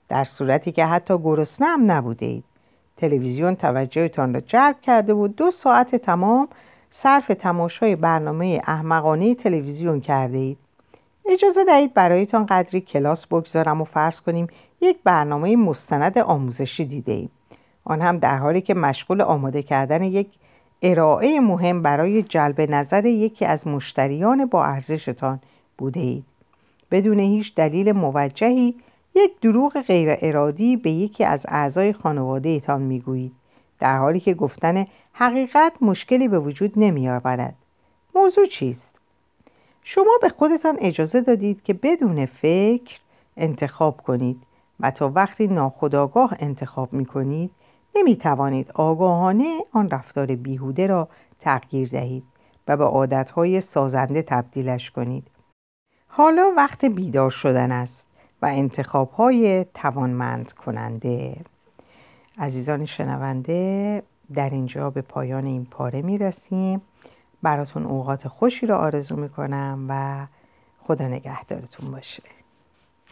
در 0.08 0.24
صورتی 0.24 0.72
که 0.72 0.86
حتی 0.86 1.18
گرسنه 1.18 1.66
هم 1.68 1.90
نبوده 1.90 2.26
اید 2.26 2.44
تلویزیون 2.96 3.54
توجهتان 3.56 4.34
را 4.34 4.40
جلب 4.40 4.80
کرده 4.80 5.14
و 5.14 5.28
دو 5.28 5.50
ساعت 5.50 5.96
تمام 5.96 6.48
صرف 6.90 7.26
تماشای 7.28 7.96
برنامه 7.96 8.62
احمقانه 8.66 9.34
تلویزیون 9.34 10.00
کرده 10.00 10.38
اید 10.38 10.58
اجازه 11.26 11.64
دهید 11.64 11.94
برایتان 11.94 12.46
قدری 12.46 12.80
کلاس 12.80 13.26
بگذارم 13.26 13.80
و 13.80 13.84
فرض 13.84 14.20
کنیم 14.20 14.46
یک 14.80 14.96
برنامه 15.04 15.56
مستند 15.56 16.18
آموزشی 16.18 16.84
دیده 16.84 17.12
ایم. 17.12 17.30
آن 17.84 18.00
هم 18.00 18.18
در 18.18 18.36
حالی 18.36 18.60
که 18.60 18.74
مشغول 18.74 19.20
آماده 19.20 19.62
کردن 19.62 20.02
یک 20.02 20.28
ارائه 20.82 21.40
مهم 21.40 21.82
برای 21.82 22.22
جلب 22.22 22.60
نظر 22.60 23.06
یکی 23.06 23.44
از 23.44 23.66
مشتریان 23.66 24.46
با 24.46 24.64
ارزشتان 24.64 25.40
بوده 25.78 26.00
اید. 26.00 26.29
بدون 26.90 27.18
هیچ 27.18 27.54
دلیل 27.54 27.92
موجهی 27.92 28.74
یک 29.14 29.40
دروغ 29.40 29.80
غیر 29.80 30.16
ارادی 30.20 30.76
به 30.76 30.90
یکی 30.90 31.24
از 31.24 31.46
اعضای 31.48 31.92
خانواده 31.92 32.48
ایتان 32.48 32.82
می‌گویید 32.82 33.32
در 33.78 33.98
حالی 33.98 34.20
که 34.20 34.34
گفتن 34.34 34.86
حقیقت 35.12 35.72
مشکلی 35.80 36.28
به 36.28 36.38
وجود 36.38 36.72
نمی 36.76 37.08
آورد. 37.08 37.54
موضوع 38.14 38.46
چیست؟ 38.46 38.94
شما 39.82 40.12
به 40.22 40.28
خودتان 40.28 40.76
اجازه 40.80 41.20
دادید 41.20 41.62
که 41.62 41.74
بدون 41.74 42.26
فکر 42.26 42.98
انتخاب 43.36 44.00
کنید 44.00 44.36
و 44.80 44.90
تا 44.90 45.08
وقتی 45.14 45.46
ناخداگاه 45.46 46.36
انتخاب 46.38 46.92
می 46.92 47.06
کنید 47.06 47.50
نمی 47.96 48.16
توانید 48.16 48.70
آگاهانه 48.74 49.58
آن 49.72 49.90
رفتار 49.90 50.26
بیهوده 50.26 50.86
را 50.86 51.08
تغییر 51.40 51.88
دهید 51.88 52.24
و 52.68 52.76
به 52.76 52.84
عادتهای 52.84 53.60
سازنده 53.60 54.22
تبدیلش 54.22 54.90
کنید. 54.90 55.26
حالا 56.20 56.52
وقت 56.56 56.84
بیدار 56.84 57.30
شدن 57.30 57.72
است 57.72 58.06
و 58.42 58.46
انتخاب 58.46 59.10
های 59.10 59.66
توانمند 59.74 60.52
کننده 60.52 61.36
عزیزان 62.38 62.86
شنونده 62.86 64.02
در 64.34 64.50
اینجا 64.50 64.90
به 64.90 65.02
پایان 65.02 65.46
این 65.46 65.64
پاره 65.64 66.02
می 66.02 66.18
رسیم 66.18 66.82
براتون 67.42 67.86
اوقات 67.86 68.28
خوشی 68.28 68.66
را 68.66 68.78
آرزو 68.78 69.16
می 69.16 69.28
کنم 69.28 69.86
و 69.88 70.26
خدا 70.82 71.08
نگهدارتون 71.08 71.90
باشه. 71.90 72.22